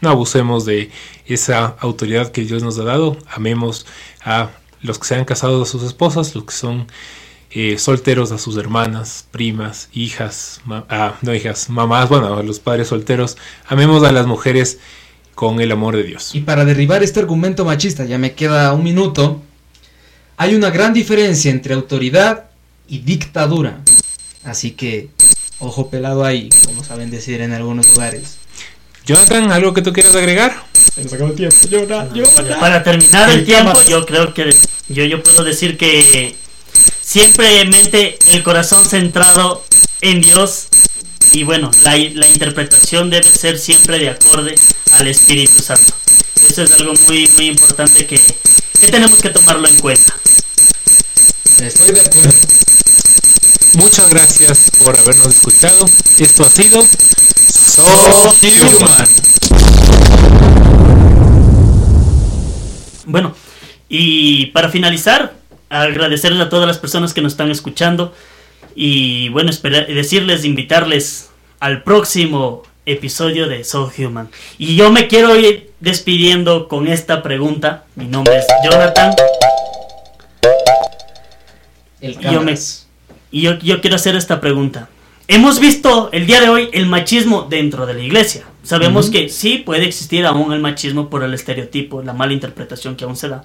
[0.00, 0.90] no abusemos de
[1.26, 3.18] esa autoridad que Dios nos ha dado.
[3.28, 3.86] Amemos
[4.24, 4.50] a
[4.82, 6.86] los que se han casado a sus esposas, los que son
[7.50, 12.88] eh, solteros a sus hermanas, primas, hijas, ah, no hijas, mamás, bueno, a los padres
[12.88, 13.36] solteros.
[13.66, 14.78] Amemos a las mujeres
[15.34, 16.34] con el amor de Dios.
[16.34, 19.42] Y para derribar este argumento machista, ya me queda un minuto,
[20.36, 22.50] Hay una gran diferencia entre autoridad
[22.86, 23.80] y dictadura.
[24.44, 25.10] Así que,
[25.60, 28.36] ojo pelado ahí, como saben decir en algunos lugares.
[29.04, 30.64] Jonathan, ¿algo que tú quieras agregar?
[30.94, 31.56] Se nos acabó el tiempo.
[31.68, 34.54] Llora, Para, para terminar el tiempo, yo creo que
[34.88, 36.36] yo, yo puedo decir que
[37.00, 39.64] siempre mente el corazón centrado
[40.02, 40.68] en Dios
[41.32, 44.54] y bueno, la, la interpretación debe ser siempre de acorde
[44.92, 45.94] al Espíritu Santo.
[46.48, 48.20] Eso es algo muy, muy importante que,
[48.80, 50.14] que tenemos que tomarlo en cuenta.
[51.60, 52.57] Estoy de acuerdo.
[53.78, 55.86] Muchas gracias por habernos escuchado.
[56.18, 56.82] Esto ha sido
[57.48, 57.84] So
[58.42, 59.08] Human.
[63.06, 63.34] Bueno,
[63.88, 65.34] y para finalizar,
[65.70, 68.12] agradecerles a todas las personas que nos están escuchando
[68.74, 71.30] y bueno, esperar, decirles, invitarles
[71.60, 74.28] al próximo episodio de Soul Human.
[74.58, 77.84] Y yo me quiero ir despidiendo con esta pregunta.
[77.94, 79.14] Mi nombre es Jonathan
[82.00, 82.87] El Y yo, me- cámaras.
[83.30, 84.88] Y yo, yo quiero hacer esta pregunta.
[85.30, 88.44] Hemos visto el día de hoy el machismo dentro de la iglesia.
[88.62, 93.04] Sabemos que sí puede existir aún el machismo por el estereotipo, la mala interpretación que
[93.04, 93.44] aún se da.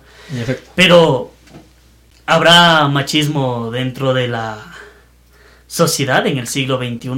[0.75, 1.31] Pero
[2.25, 4.59] ¿habrá machismo dentro de la
[5.67, 7.09] sociedad en el siglo XXI?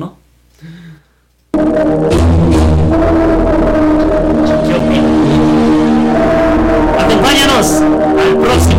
[4.66, 5.26] ¿Qué opinan?
[7.00, 7.68] Acompáñanos
[8.20, 8.74] al próximo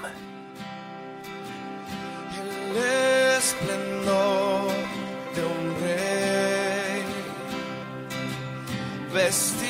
[9.12, 9.69] el